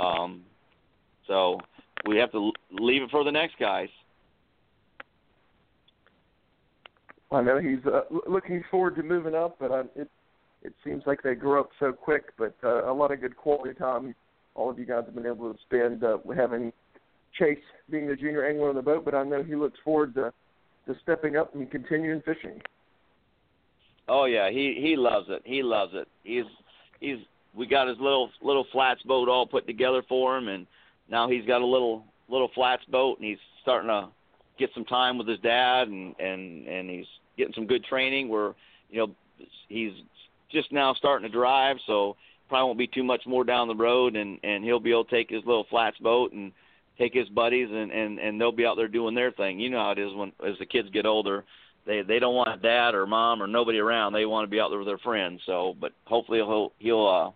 [0.00, 0.42] Um,
[1.26, 1.60] so
[2.06, 3.88] we have to l- leave it for the next guys.
[7.30, 10.10] I know he's uh, looking forward to moving up, but I, it
[10.62, 12.32] it seems like they grow up so quick.
[12.36, 14.14] But uh, a lot of good quality time
[14.54, 16.72] all of you guys have been able to spend uh, having
[17.38, 17.58] Chase
[17.90, 19.04] being the junior angler on the boat.
[19.04, 20.32] But I know he looks forward to
[20.86, 22.60] to stepping up and continuing fishing.
[24.08, 25.42] Oh yeah, he he loves it.
[25.44, 26.08] He loves it.
[26.24, 26.44] He's
[26.98, 27.18] he's
[27.54, 30.66] we got his little little flats boat all put together for him, and
[31.10, 34.08] now he's got a little little flats boat, and he's starting to
[34.58, 37.06] get some time with his dad, and and and he's
[37.36, 38.28] getting some good training.
[38.28, 38.54] Where
[38.90, 39.14] you know
[39.68, 39.92] he's
[40.50, 42.16] just now starting to drive, so
[42.48, 45.10] probably won't be too much more down the road, and and he'll be able to
[45.10, 46.52] take his little flats boat and
[46.98, 49.60] take his buddies, and and and they'll be out there doing their thing.
[49.60, 51.44] You know how it is when as the kids get older
[51.86, 54.12] they they don't want dad or mom or nobody around.
[54.12, 55.40] They want to be out there with their friends.
[55.46, 57.30] So, but hopefully he'll he'll uh,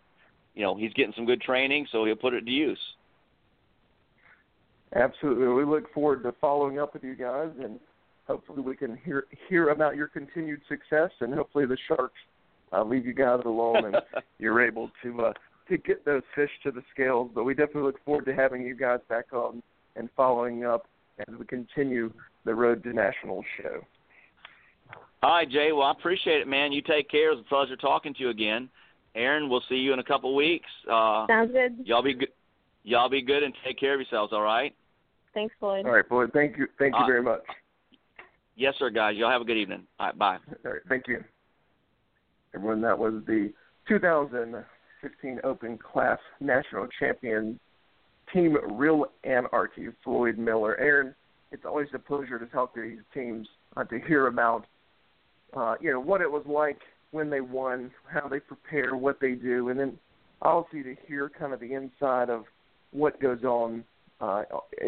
[0.55, 2.79] you know, he's getting some good training, so he'll put it to use.
[4.95, 5.49] Absolutely.
[5.49, 7.81] We look forward to following up with you guys, and
[8.27, 12.19] hopefully we can hear hear about your continued success, and hopefully the sharks
[12.73, 13.97] uh, leave you guys alone and
[14.39, 15.33] you're able to uh,
[15.69, 17.31] to get those fish to the scales.
[17.35, 19.63] But we definitely look forward to having you guys back on
[19.97, 20.87] and following up
[21.19, 22.13] as we continue
[22.45, 23.81] the Road to National show.
[25.23, 25.71] All right, Jay.
[25.73, 26.73] Well, I appreciate it, man.
[26.73, 27.31] You take care.
[27.31, 28.69] It was a pleasure talking to you again.
[29.15, 30.69] Erin, we'll see you in a couple weeks.
[30.91, 31.77] Uh, Sounds good.
[31.85, 32.31] Y'all be good.
[32.85, 34.33] Y'all be good and take care of yourselves.
[34.33, 34.75] All right.
[35.35, 35.87] Thanks, Floyd.
[35.87, 36.31] All right, Floyd.
[36.33, 36.67] Thank you.
[36.79, 37.43] Thank you uh, very much.
[38.57, 39.17] Yes, sir, guys.
[39.17, 39.85] Y'all have a good evening.
[39.99, 40.19] All right.
[40.19, 40.39] Bye.
[40.65, 40.83] All right.
[40.89, 41.25] Thank you.
[42.55, 43.51] Everyone, that was the
[43.89, 47.59] 2015 Open Class National Champion
[48.33, 50.79] Team Reel Anarchy, Floyd Miller.
[50.79, 51.15] Erin,
[51.51, 54.67] it's always a pleasure to talk to these teams, uh, to hear about,
[55.57, 56.79] uh, you know, what it was like
[57.11, 59.99] when they won, how they prepare, what they do, and then
[60.41, 62.45] also to hear kind of the inside of
[62.91, 63.85] what goes on
[64.23, 64.45] uh,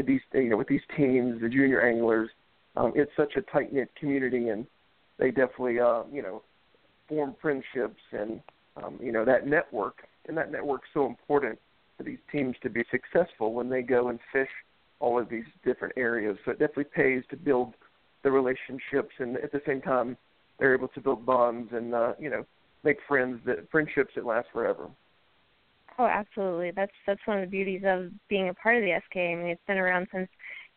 [0.06, 2.30] these, you know, with these teams, the junior anglers.
[2.76, 4.66] Um, it's such a tight knit community, and
[5.18, 6.42] they definitely, uh, you know,
[7.08, 8.40] form friendships and
[8.76, 11.58] um, you know that network, and that network's so important
[11.96, 14.48] for these teams to be successful when they go and fish
[15.00, 16.36] all of these different areas.
[16.44, 17.74] So it definitely pays to build
[18.22, 20.16] the relationships, and at the same time,
[20.58, 22.44] they're able to build bonds and uh, you know
[22.84, 24.88] make friends that friendships that last forever.
[25.98, 26.72] Oh, absolutely.
[26.72, 29.16] That's that's one of the beauties of being a part of the SK.
[29.16, 30.28] I mean, it's been around since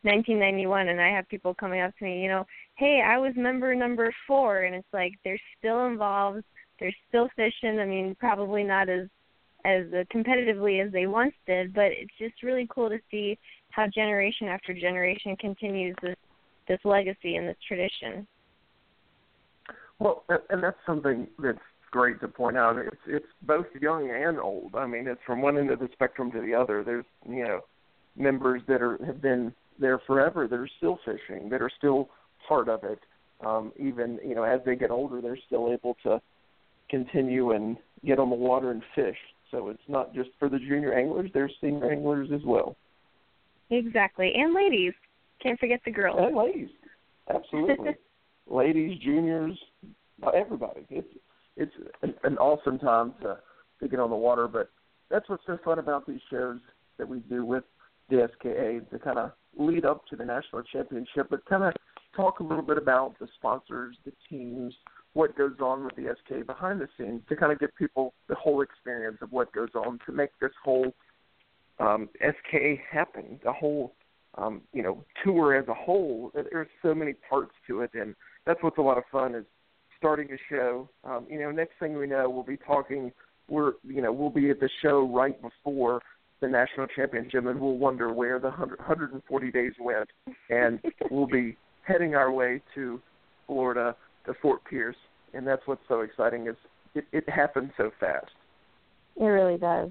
[0.02, 2.46] 1991, and I have people coming up to me, you know,
[2.76, 6.44] hey, I was member number four, and it's like they're still involved,
[6.78, 7.80] they're still fishing.
[7.80, 9.08] I mean, probably not as
[9.64, 13.36] as uh, competitively as they once did, but it's just really cool to see
[13.70, 16.16] how generation after generation continues this
[16.68, 18.26] this legacy and this tradition.
[19.98, 21.58] Well, and that's something that's
[21.90, 22.76] great to point out.
[22.78, 24.74] It's it's both young and old.
[24.74, 26.82] I mean, it's from one end of the spectrum to the other.
[26.84, 27.60] There's you know
[28.16, 32.08] members that are have been there forever that are still fishing, that are still
[32.48, 32.98] part of it.
[33.44, 36.20] Um, even you know as they get older, they're still able to
[36.90, 39.18] continue and get on the water and fish.
[39.50, 42.76] So it's not just for the junior anglers; there's senior anglers as well.
[43.70, 44.92] Exactly, and ladies.
[45.40, 46.18] Can't forget the girls.
[46.20, 46.68] And ladies,
[47.32, 47.90] absolutely.
[48.50, 49.56] ladies, juniors,
[50.34, 50.84] everybody.
[50.90, 51.06] It's
[51.58, 53.38] it's an, an awesome time to
[53.80, 54.48] to get on the water.
[54.48, 54.70] But
[55.10, 56.58] that's what's so fun about these shows
[56.98, 57.64] that we do with
[58.08, 61.74] the SKA to kind of lead up to the national championship, but kind of
[62.16, 64.74] talk a little bit about the sponsors, the teams,
[65.12, 68.34] what goes on with the SK behind the scenes to kind of give people the
[68.34, 70.92] whole experience of what goes on to make this whole
[71.80, 73.94] um, SK happen, the whole
[74.36, 76.30] um, you know tour as a whole.
[76.34, 78.14] There's so many parts to it, and
[78.46, 79.44] that's what's a lot of fun is
[79.98, 80.88] starting a show.
[81.04, 83.12] Um, you know, next thing we know, we'll be talking.
[83.48, 86.02] We're you know we'll be at the show right before
[86.40, 90.08] the national championship, and we'll wonder where the 100, 140 days went,
[90.50, 90.80] and
[91.10, 93.00] we'll be heading our way to
[93.46, 93.96] Florida
[94.26, 94.96] to Fort Pierce,
[95.34, 96.56] and that's what's so exciting is
[96.94, 98.30] it, it happens so fast.
[99.16, 99.90] It really does.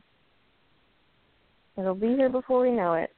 [1.78, 3.14] It'll be here before we know it.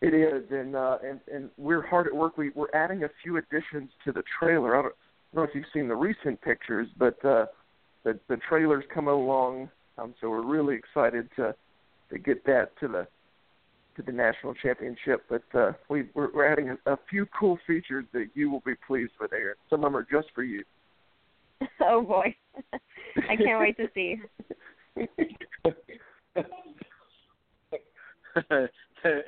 [0.00, 2.36] It is, and uh, and and we're hard at work.
[2.36, 4.76] We we're adding a few additions to the trailer.
[4.76, 4.94] I don't,
[5.34, 7.46] don't know if you've seen the recent pictures, but uh,
[8.04, 9.70] the the trailer's coming along.
[9.98, 11.54] Um, so we're really excited to
[12.10, 13.06] to get that to the
[13.96, 15.24] to the national championship.
[15.28, 18.74] But uh, we, we're, we're adding a, a few cool features that you will be
[18.86, 19.56] pleased with, Erin.
[19.68, 20.64] Some of them are just for you.
[21.80, 22.34] oh boy,
[22.72, 24.16] I can't wait to see.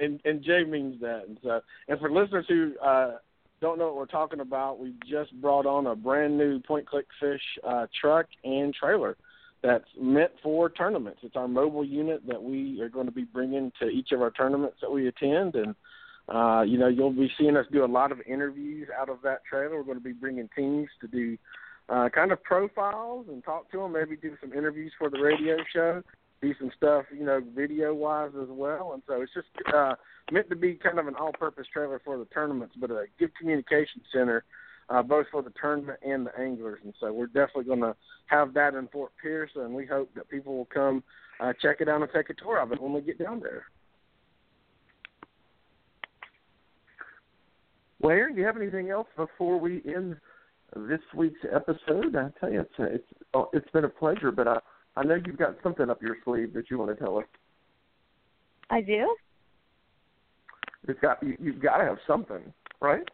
[0.01, 1.25] and, and Jay means that.
[1.29, 3.13] And so, and for listeners who uh,
[3.61, 7.07] don't know what we're talking about, we just brought on a brand new point click
[7.21, 9.17] fish uh, truck and trailer
[9.63, 11.21] that's meant for tournaments.
[11.23, 14.31] It's our mobile unit that we are going to be bringing to each of our
[14.31, 15.75] tournaments that we attend, and
[16.29, 19.45] uh, you know you'll be seeing us do a lot of interviews out of that
[19.49, 19.79] trailer.
[19.79, 21.39] We're going to be bringing teams to do
[21.89, 25.57] uh, kind of profiles and talk to them, maybe do some interviews for the radio
[25.73, 26.03] show,
[26.59, 28.93] some stuff, you know, video wise as well.
[28.93, 29.95] And so it's just uh,
[30.33, 34.03] meant to be kind of an all-purpose trailer for the tournaments, but a good communication
[34.13, 34.45] center
[34.89, 36.81] uh, both for the tournament and the anglers.
[36.85, 40.29] And so we're definitely going to have that in Fort Pierce, and we hope that
[40.29, 41.03] people will come
[41.41, 43.65] uh, check it out and take a tour of it when we get down there.
[48.01, 50.17] Well, Erin, do you have anything else before we end
[50.77, 52.15] this week's episode?
[52.15, 54.59] I tell you, it's it's oh, it's been a pleasure, but I
[54.97, 57.25] I know you've got something up your sleeve that you want to tell us.
[58.71, 59.15] I do.
[60.87, 63.07] It's got you, you've got to have something, right?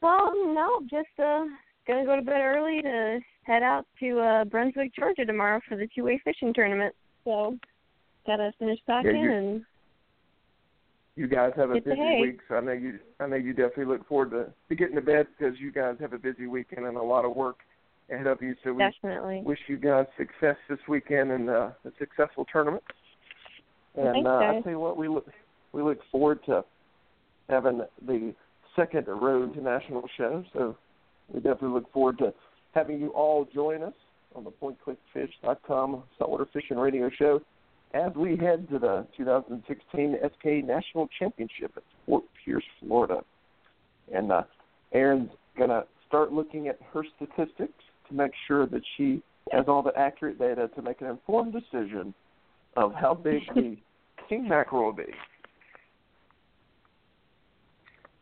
[0.00, 1.44] Well, no, just uh
[1.86, 5.88] gonna go to bed early to head out to uh Brunswick, Georgia tomorrow for the
[5.94, 6.94] two way fishing tournament.
[7.24, 7.56] So
[8.26, 9.64] gotta finish packing yeah, and
[11.14, 14.06] you guys have a busy week, so I know you I know you definitely look
[14.08, 17.02] forward to, to getting to bed because you guys have a busy weekend and a
[17.02, 17.58] lot of work
[18.10, 18.54] ahead of you.
[18.64, 19.42] So we Definitely.
[19.44, 22.82] wish you guys success this weekend and uh, a successful tournament.
[23.96, 25.26] And Thanks, uh, I tell you what, we look
[25.72, 26.64] we look forward to
[27.48, 28.34] having the
[28.76, 30.44] second road to national show.
[30.52, 30.76] So
[31.32, 32.32] we definitely look forward to
[32.74, 33.94] having you all join us
[34.34, 37.40] on the PointClickFish.com saltwater fishing radio show
[37.94, 43.20] as we head to the 2016 SK National Championship at Fort Pierce, Florida.
[44.12, 44.42] And uh,
[44.92, 47.72] Erin's gonna start looking at her statistics
[48.12, 52.14] to make sure that she has all the accurate data to make an informed decision
[52.76, 53.76] of how big the
[54.28, 55.12] king mackerel will be.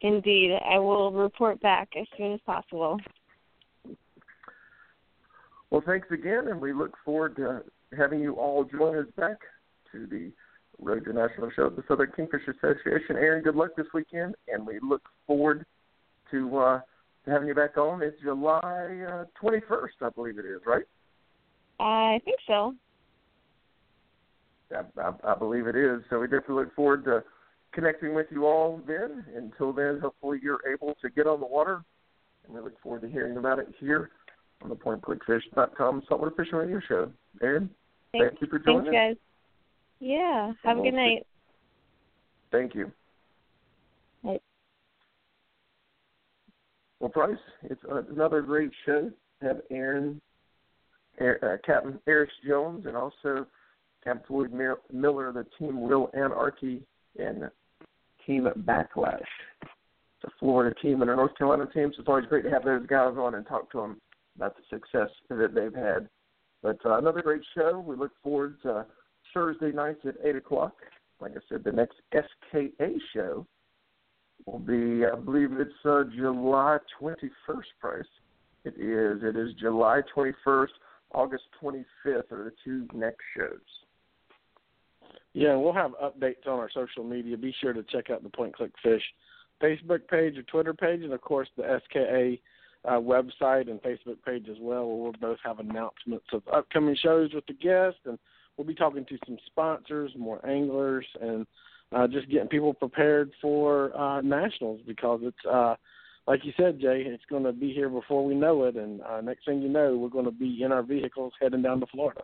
[0.02, 0.58] Indeed.
[0.64, 2.98] I will report back as soon as possible.
[5.70, 7.62] Well, thanks again, and we look forward to
[7.96, 9.36] having you all join us back
[9.92, 10.32] to the
[10.80, 13.16] Road to National Show of the Southern Kingfish Association.
[13.16, 15.66] Erin, good luck this weekend, and we look forward
[16.30, 16.84] to, uh, to
[17.30, 18.02] having you back on.
[18.02, 18.60] It's July
[19.08, 20.84] uh, 21st, I believe it is, right?
[21.78, 22.74] I think so.
[24.74, 26.02] I, I, I believe it is.
[26.10, 27.22] So we definitely look forward to
[27.72, 29.24] connecting with you all then.
[29.36, 31.82] Until then, hopefully you're able to get on the water,
[32.44, 34.10] and we look forward to hearing about it here
[34.62, 37.10] on the PointClickFish.com Saltwater Fishing Radio Show.
[37.42, 37.70] Erin,
[38.12, 39.16] Thanks, thank you for joining guys.
[40.00, 40.52] Yeah.
[40.64, 41.26] Have a we'll good see- night.
[42.52, 42.90] Thank you.
[44.24, 44.42] Right.
[47.00, 49.10] Well, Bryce, it's uh, another great show.
[49.40, 50.20] Have Erin,
[51.18, 53.46] uh, Captain Eris Jones, and also
[54.04, 54.52] Captain Floyd
[54.92, 56.82] Miller, the team Reel Anarchy
[57.18, 57.50] and
[58.26, 59.22] Team Backlash.
[60.24, 62.86] A Florida team and a North Carolina team, so it's always great to have those
[62.86, 63.98] guys on and talk to them
[64.36, 66.10] about the success that they've had.
[66.62, 67.82] But uh, another great show.
[67.86, 68.84] We look forward to
[69.32, 70.74] Thursday nights at 8 o'clock.
[71.20, 73.46] Like I said, the next SKA show
[74.46, 78.04] will be, I believe it's uh, July 21st, Price.
[78.64, 79.22] It is.
[79.22, 80.68] It is July 21st,
[81.12, 83.58] August 25th are the two next shows.
[85.32, 87.36] Yeah, we'll have updates on our social media.
[87.36, 89.02] Be sure to check out the Point Click Fish
[89.62, 92.38] Facebook page or Twitter page, and of course the SKA
[92.88, 97.32] uh, website and Facebook page as well, where we'll both have announcements of upcoming shows
[97.34, 98.18] with the guests, and
[98.56, 101.46] we'll be talking to some sponsors, more anglers, and
[101.92, 105.74] uh, just getting people prepared for uh, nationals because it's uh,
[106.26, 109.20] like you said, Jay, it's going to be here before we know it, and uh,
[109.20, 112.20] next thing you know, we're going to be in our vehicles heading down to Florida.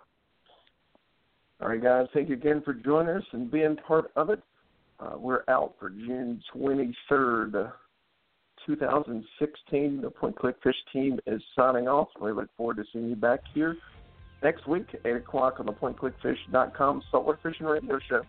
[1.61, 4.41] All right, guys, thank you again for joining us and being part of it.
[5.01, 7.73] Uh, we're out for June 23rd,
[8.67, 10.01] 2016.
[10.01, 12.09] The Point Click Fish team is signing off.
[12.21, 13.77] We look forward to seeing you back here
[14.43, 18.23] next week, 8 o'clock on the PointClickFish.com Saltwater Fishing Radio Show.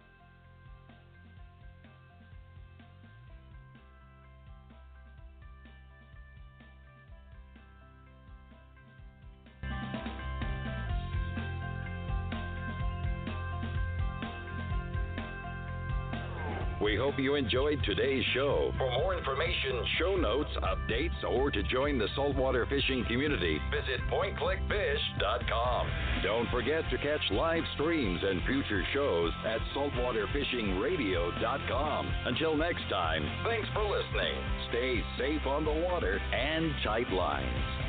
[17.08, 18.74] Hope you enjoyed today's show.
[18.78, 25.88] For more information, show notes, updates, or to join the saltwater fishing community, visit pointclickfish.com.
[26.22, 32.14] Don't forget to catch live streams and future shows at saltwaterfishingradio.com.
[32.26, 34.36] Until next time, thanks for listening.
[34.68, 37.87] Stay safe on the water and tight lines.